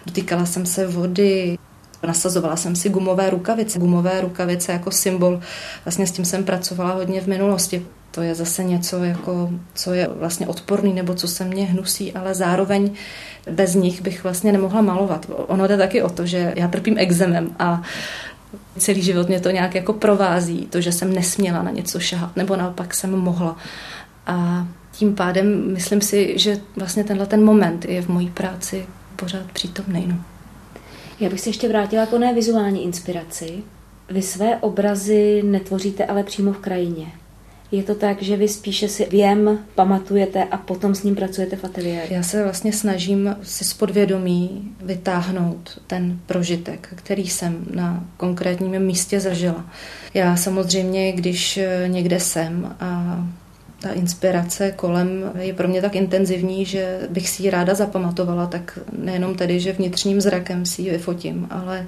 Dotýkala 0.06 0.46
jsem 0.46 0.66
se 0.66 0.88
vody, 0.88 1.58
Nasazovala 2.04 2.56
jsem 2.56 2.76
si 2.76 2.90
gumové 2.90 3.30
rukavice. 3.30 3.80
Gumové 3.80 4.22
rukavice 4.22 4.72
jako 4.72 4.92
symbol, 4.92 5.40
vlastně 5.86 6.08
s 6.08 6.12
tím 6.12 6.26
jsem 6.26 6.44
pracovala 6.44 6.94
hodně 6.94 7.22
v 7.22 7.28
minulosti. 7.28 7.86
To 8.12 8.22
je 8.22 8.36
zase 8.36 8.64
něco, 8.64 9.04
jako, 9.04 9.50
co 9.74 9.94
je 9.94 10.08
vlastně 10.08 10.48
odporný 10.48 10.94
nebo 10.94 11.14
co 11.14 11.28
se 11.28 11.46
mě 11.46 11.66
hnusí, 11.66 12.14
ale 12.14 12.36
zároveň 12.36 12.92
bez 13.52 13.76
nich 13.76 14.02
bych 14.02 14.24
vlastně 14.24 14.52
nemohla 14.52 14.82
malovat. 14.82 15.26
Ono 15.30 15.68
jde 15.68 15.78
taky 15.78 16.02
o 16.02 16.10
to, 16.10 16.26
že 16.26 16.54
já 16.56 16.68
trpím 16.68 16.98
exemem 16.98 17.56
a 17.60 17.82
celý 18.78 19.02
život 19.02 19.28
mě 19.28 19.40
to 19.40 19.50
nějak 19.50 19.76
jako 19.76 19.94
provází, 19.94 20.68
to, 20.70 20.82
že 20.82 20.92
jsem 20.92 21.14
nesměla 21.14 21.64
na 21.64 21.72
něco 21.72 22.00
šahat, 22.00 22.36
nebo 22.36 22.56
naopak 22.56 22.96
jsem 22.96 23.12
mohla. 23.12 23.58
A 24.28 24.68
tím 24.92 25.16
pádem 25.16 25.74
myslím 25.74 26.02
si, 26.02 26.40
že 26.40 26.60
vlastně 26.76 27.04
tenhle 27.04 27.26
ten 27.26 27.44
moment 27.44 27.86
je 27.86 28.02
v 28.02 28.08
mojí 28.08 28.30
práci 28.30 28.86
pořád 29.16 29.52
přítomný. 29.52 30.08
No. 30.08 30.16
Já 31.20 31.30
bych 31.30 31.42
se 31.42 31.50
ještě 31.50 31.68
vrátila 31.68 32.06
k 32.06 32.14
oné 32.14 32.34
vizuální 32.34 32.84
inspiraci. 32.84 33.64
Vy 34.10 34.22
své 34.22 34.58
obrazy 34.58 35.44
netvoříte 35.46 36.06
ale 36.06 36.24
přímo 36.24 36.54
v 36.54 36.58
krajině. 36.58 37.08
Je 37.72 37.84
to 37.84 37.96
tak, 37.96 38.22
že 38.22 38.38
vy 38.38 38.48
spíše 38.48 38.88
si 38.88 39.06
věm 39.06 39.60
pamatujete 39.76 40.44
a 40.44 40.58
potom 40.58 40.96
s 40.96 41.04
ním 41.04 41.16
pracujete 41.16 41.56
v 41.56 41.64
ateliéru? 41.64 42.14
Já 42.14 42.24
se 42.24 42.44
vlastně 42.44 42.74
snažím 42.74 43.36
si 43.44 43.64
z 43.66 43.74
podvědomí 43.74 44.72
vytáhnout 44.82 45.82
ten 45.88 46.20
prožitek, 46.26 46.90
který 46.96 47.28
jsem 47.28 47.66
na 47.74 48.04
konkrétním 48.18 48.80
místě 48.80 49.20
zažila. 49.20 49.66
Já 50.14 50.36
samozřejmě, 50.36 51.12
když 51.12 51.60
někde 51.88 52.20
jsem 52.20 52.76
a 52.80 53.22
ta 53.80 53.92
inspirace 53.92 54.72
kolem 54.72 55.32
je 55.40 55.54
pro 55.54 55.68
mě 55.68 55.82
tak 55.82 55.96
intenzivní, 55.96 56.66
že 56.66 57.00
bych 57.10 57.30
si 57.30 57.44
ji 57.44 57.50
ráda 57.50 57.76
zapamatovala, 57.76 58.48
tak 58.48 58.80
nejenom 58.98 59.36
tedy, 59.36 59.60
že 59.60 59.72
vnitřním 59.72 60.22
zrakem 60.22 60.66
si 60.66 60.82
ji 60.82 60.92
vyfotím, 60.92 61.48
ale 61.50 61.88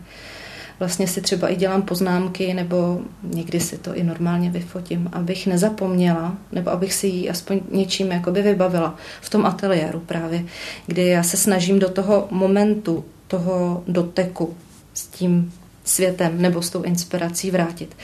vlastně 0.80 1.07
si 1.07 1.21
třeba 1.21 1.47
i 1.49 1.55
dělám 1.55 1.82
poznámky, 1.82 2.53
nebo 2.53 3.01
někdy 3.23 3.59
si 3.59 3.77
to 3.77 3.95
i 3.95 4.03
normálně 4.03 4.49
vyfotím, 4.49 5.09
abych 5.13 5.47
nezapomněla, 5.47 6.38
nebo 6.51 6.71
abych 6.71 6.93
si 6.93 7.07
ji 7.07 7.30
aspoň 7.30 7.59
něčím 7.71 8.11
jakoby 8.11 8.41
vybavila 8.41 8.95
v 9.21 9.30
tom 9.30 9.45
ateliéru 9.45 9.99
právě, 9.99 10.43
kdy 10.88 11.07
já 11.07 11.23
se 11.23 11.38
snažím 11.38 11.80
do 11.80 11.89
toho 11.89 12.27
momentu, 12.32 13.05
toho 13.27 13.84
doteku 13.88 14.55
s 14.93 15.07
tím 15.07 15.53
světem 15.84 16.41
nebo 16.41 16.61
s 16.61 16.69
tou 16.69 16.82
inspirací 16.82 17.51
vrátit. 17.51 17.95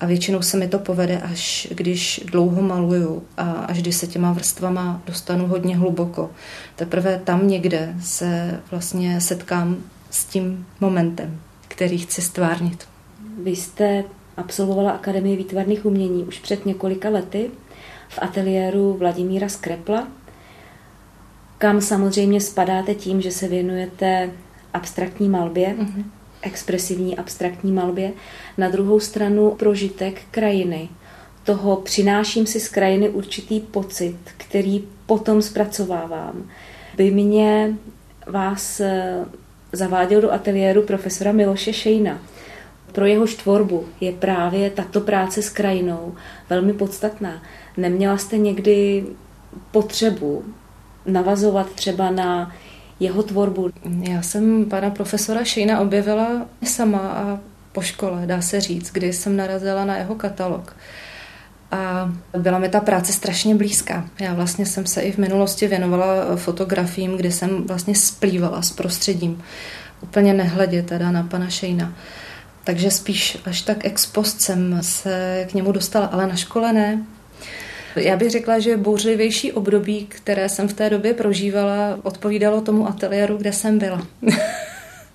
A 0.00 0.06
většinou 0.06 0.42
se 0.42 0.56
mi 0.56 0.68
to 0.68 0.78
povede, 0.78 1.18
až 1.18 1.68
když 1.70 2.20
dlouho 2.30 2.62
maluju 2.62 3.22
a 3.36 3.42
až 3.42 3.82
když 3.82 3.96
se 3.96 4.06
těma 4.06 4.32
vrstvama 4.32 5.02
dostanu 5.06 5.46
hodně 5.46 5.76
hluboko. 5.76 6.30
Teprve 6.76 7.20
tam 7.24 7.48
někde 7.48 7.94
se 8.02 8.60
vlastně 8.70 9.20
setkám 9.20 9.76
s 10.10 10.24
tím 10.24 10.66
momentem, 10.80 11.40
který 11.74 11.98
chci 11.98 12.22
stvárnit. 12.22 12.88
Vy 13.42 13.50
jste 13.50 14.04
absolvovala 14.36 14.90
Akademii 14.90 15.36
výtvarných 15.36 15.86
umění 15.86 16.24
už 16.24 16.38
před 16.38 16.66
několika 16.66 17.08
lety 17.08 17.50
v 18.08 18.18
ateliéru 18.22 18.92
Vladimíra 18.92 19.48
Skrepla, 19.48 20.08
kam 21.58 21.80
samozřejmě 21.80 22.40
spadáte 22.40 22.94
tím, 22.94 23.20
že 23.20 23.30
se 23.30 23.48
věnujete 23.48 24.30
abstraktní 24.72 25.28
malbě. 25.28 25.74
Mm-hmm 25.78 26.04
expresivní 26.44 27.16
abstraktní 27.16 27.72
malbě, 27.72 28.12
na 28.58 28.68
druhou 28.68 29.00
stranu 29.00 29.50
prožitek 29.50 30.20
krajiny. 30.30 30.88
Toho 31.44 31.76
přináším 31.76 32.46
si 32.46 32.60
z 32.60 32.68
krajiny 32.68 33.08
určitý 33.08 33.60
pocit, 33.60 34.16
který 34.36 34.84
potom 35.06 35.42
zpracovávám. 35.42 36.50
By 36.96 37.10
mě 37.10 37.74
vás 38.26 38.80
zaváděl 39.76 40.20
do 40.20 40.32
ateliéru 40.32 40.82
profesora 40.82 41.32
Miloše 41.32 41.72
Šejna. 41.72 42.18
Pro 42.92 43.06
jeho 43.06 43.26
tvorbu 43.26 43.86
je 44.00 44.12
právě 44.12 44.70
tato 44.70 45.00
práce 45.00 45.42
s 45.42 45.50
krajinou 45.50 46.14
velmi 46.50 46.72
podstatná. 46.72 47.42
Neměla 47.76 48.16
jste 48.18 48.38
někdy 48.38 49.04
potřebu 49.70 50.44
navazovat 51.06 51.70
třeba 51.72 52.10
na 52.10 52.52
jeho 53.00 53.22
tvorbu? 53.22 53.70
Já 54.10 54.22
jsem 54.22 54.64
pana 54.64 54.90
profesora 54.90 55.44
Šejna 55.44 55.80
objevila 55.80 56.46
sama 56.64 56.98
a 56.98 57.38
po 57.72 57.82
škole, 57.82 58.22
dá 58.26 58.40
se 58.40 58.60
říct, 58.60 58.90
kdy 58.92 59.12
jsem 59.12 59.36
narazila 59.36 59.84
na 59.84 59.96
jeho 59.96 60.14
katalog. 60.14 60.76
A 61.74 62.12
byla 62.38 62.58
mi 62.58 62.68
ta 62.68 62.80
práce 62.80 63.12
strašně 63.12 63.54
blízká. 63.54 64.08
Já 64.20 64.34
vlastně 64.34 64.66
jsem 64.66 64.86
se 64.86 65.00
i 65.00 65.12
v 65.12 65.18
minulosti 65.18 65.68
věnovala 65.68 66.36
fotografiím, 66.36 67.16
kdy 67.16 67.32
jsem 67.32 67.64
vlastně 67.64 67.94
splývala 67.94 68.62
s 68.62 68.70
prostředím. 68.70 69.42
Úplně 70.00 70.34
nehledě 70.34 70.82
teda 70.82 71.10
na 71.10 71.22
pana 71.22 71.48
Šejna. 71.48 71.94
Takže 72.64 72.90
spíš 72.90 73.38
až 73.44 73.62
tak 73.62 73.84
ex 73.84 74.06
post 74.06 74.40
jsem 74.40 74.78
se 74.82 75.46
k 75.50 75.54
němu 75.54 75.72
dostala, 75.72 76.06
ale 76.06 76.26
na 76.26 76.36
škole 76.36 76.72
ne. 76.72 77.04
Já 77.96 78.16
bych 78.16 78.30
řekla, 78.30 78.58
že 78.58 78.76
bouřlivější 78.76 79.52
období, 79.52 80.06
které 80.08 80.48
jsem 80.48 80.68
v 80.68 80.72
té 80.72 80.90
době 80.90 81.14
prožívala, 81.14 81.98
odpovídalo 82.02 82.60
tomu 82.60 82.88
ateliéru, 82.88 83.36
kde 83.36 83.52
jsem 83.52 83.78
byla. 83.78 84.06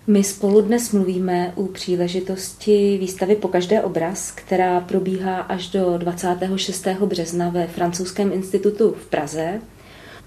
My 0.09 0.23
spolu 0.23 0.61
dnes 0.61 0.91
mluvíme 0.91 1.53
u 1.55 1.67
příležitosti 1.67 2.97
výstavy 3.01 3.35
Po 3.35 3.47
každé 3.47 3.81
obraz, 3.81 4.31
která 4.31 4.79
probíhá 4.79 5.37
až 5.37 5.67
do 5.67 5.97
26. 5.97 6.87
března 6.87 7.49
ve 7.49 7.67
Francouzském 7.67 8.33
institutu 8.33 8.95
v 9.01 9.05
Praze. 9.05 9.61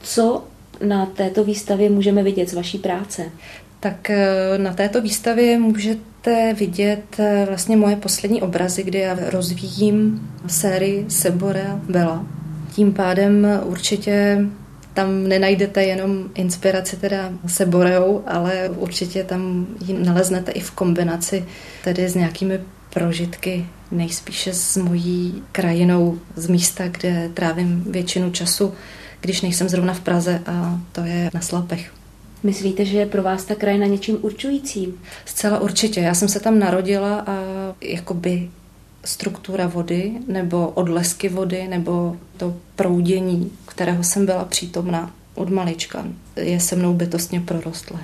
Co 0.03 0.45
na 0.85 1.07
této 1.07 1.45
výstavě 1.45 1.91
můžeme 1.91 2.23
vidět 2.23 2.49
z 2.49 2.55
vaší 2.55 2.79
práce? 2.79 3.25
Tak 3.81 4.11
eh, 4.11 4.59
na 4.59 4.75
této 4.75 5.01
výstavě 5.03 5.59
můžete 5.59 6.55
vidět 6.55 7.05
eh, 7.19 7.45
vlastně 7.49 7.77
moje 7.77 7.97
poslední 7.97 8.43
obrazy, 8.43 8.83
kdy 8.83 8.99
já 8.99 9.19
rozvíjím 9.31 10.31
sérii 10.47 11.05
Sebora 11.09 11.81
Bela. 11.89 12.27
Tím 12.75 12.93
pádem 12.93 13.47
určitě 13.65 14.47
tam 14.95 15.29
nenajdete 15.29 15.85
jenom 15.85 16.31
inspiraci 16.35 16.97
teda 16.97 17.33
se 17.47 17.67
Boreou, 17.67 18.23
ale 18.27 18.71
určitě 18.77 19.25
tam 19.25 19.67
ji 19.87 19.95
naleznete 19.95 20.53
i 20.53 20.61
v 20.61 20.71
kombinaci 20.71 21.45
tedy 21.85 22.09
s 22.09 22.15
nějakými 22.15 22.61
prožitky, 22.95 23.67
nejspíše 23.91 24.55
s 24.55 24.77
mojí 24.77 25.43
krajinou, 25.53 26.19
z 26.37 26.49
místa, 26.49 26.89
kde 26.89 27.31
trávím 27.35 27.85
většinu 27.87 28.31
času, 28.31 28.75
když 29.21 29.41
nejsem 29.41 29.69
zrovna 29.69 29.95
v 29.95 30.01
Praze 30.01 30.43
a 30.47 30.81
to 30.93 31.01
je 31.01 31.31
na 31.35 31.41
Slapech. 31.41 31.93
Myslíte, 32.43 32.85
že 32.85 32.99
je 32.99 33.07
pro 33.07 33.23
vás 33.23 33.45
ta 33.45 33.55
krajina 33.55 33.87
něčím 33.87 34.19
určujícím? 34.21 35.01
Zcela 35.25 35.61
určitě. 35.61 36.01
Já 36.01 36.15
jsem 36.15 36.29
se 36.29 36.41
tam 36.41 36.59
narodila 36.59 37.25
a 37.27 37.45
jakoby 37.81 38.51
struktura 39.05 39.67
vody 39.67 40.13
nebo 40.27 40.69
odlesky 40.69 41.29
vody 41.29 41.69
nebo 41.69 42.17
to 42.37 42.57
proudění, 42.77 43.53
kterého 43.67 44.05
jsem 44.05 44.27
byla 44.27 44.45
přítomna 44.45 45.11
od 45.35 45.51
malička, 45.51 46.07
je 46.37 46.61
se 46.61 46.77
mnou 46.77 46.95
bytostně 46.95 47.41
prorostlé. 47.41 48.01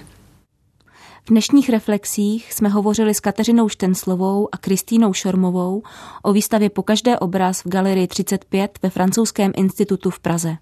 V 1.24 1.30
dnešních 1.30 1.70
reflexích 1.70 2.52
jsme 2.52 2.68
hovořili 2.68 3.14
s 3.14 3.20
Kateřinou 3.20 3.68
Štenslovou 3.68 4.48
a 4.52 4.58
Kristýnou 4.58 5.12
Šormovou 5.12 5.82
o 6.22 6.32
výstavě 6.32 6.70
Po 6.70 6.82
každé 6.82 7.18
obraz 7.18 7.64
v 7.64 7.68
Galerii 7.68 8.06
35 8.06 8.78
ve 8.82 8.90
Francouzském 8.90 9.52
institutu 9.56 10.10
v 10.10 10.20
Praze. 10.20 10.56